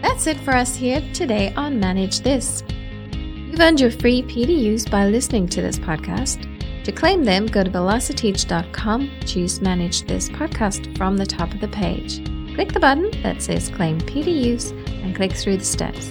That's 0.00 0.26
it 0.26 0.40
for 0.40 0.54
us 0.54 0.74
here 0.74 1.02
today 1.12 1.52
on 1.54 1.78
Manage 1.78 2.20
This. 2.20 2.64
You've 3.12 3.60
earned 3.60 3.78
your 3.78 3.90
free 3.90 4.22
PDUs 4.22 4.90
by 4.90 5.06
listening 5.06 5.48
to 5.48 5.60
this 5.60 5.78
podcast. 5.78 6.48
To 6.84 6.92
claim 6.92 7.24
them, 7.24 7.48
go 7.48 7.62
to 7.62 7.70
velociteach.com, 7.70 9.10
choose 9.26 9.60
Manage 9.60 10.06
This 10.06 10.30
podcast 10.30 10.96
from 10.96 11.18
the 11.18 11.26
top 11.26 11.52
of 11.52 11.60
the 11.60 11.68
page. 11.68 12.24
Click 12.54 12.72
the 12.72 12.80
button 12.80 13.10
that 13.22 13.42
says 13.42 13.68
Claim 13.68 14.00
PDUs 14.00 14.70
and 15.04 15.14
click 15.14 15.32
through 15.32 15.58
the 15.58 15.64
steps. 15.64 16.08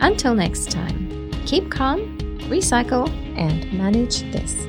Until 0.00 0.34
next 0.34 0.72
time, 0.72 1.03
keep 1.46 1.70
calm, 1.70 2.00
recycle, 2.48 3.08
and 3.36 3.72
manage 3.72 4.22
this. 4.32 4.66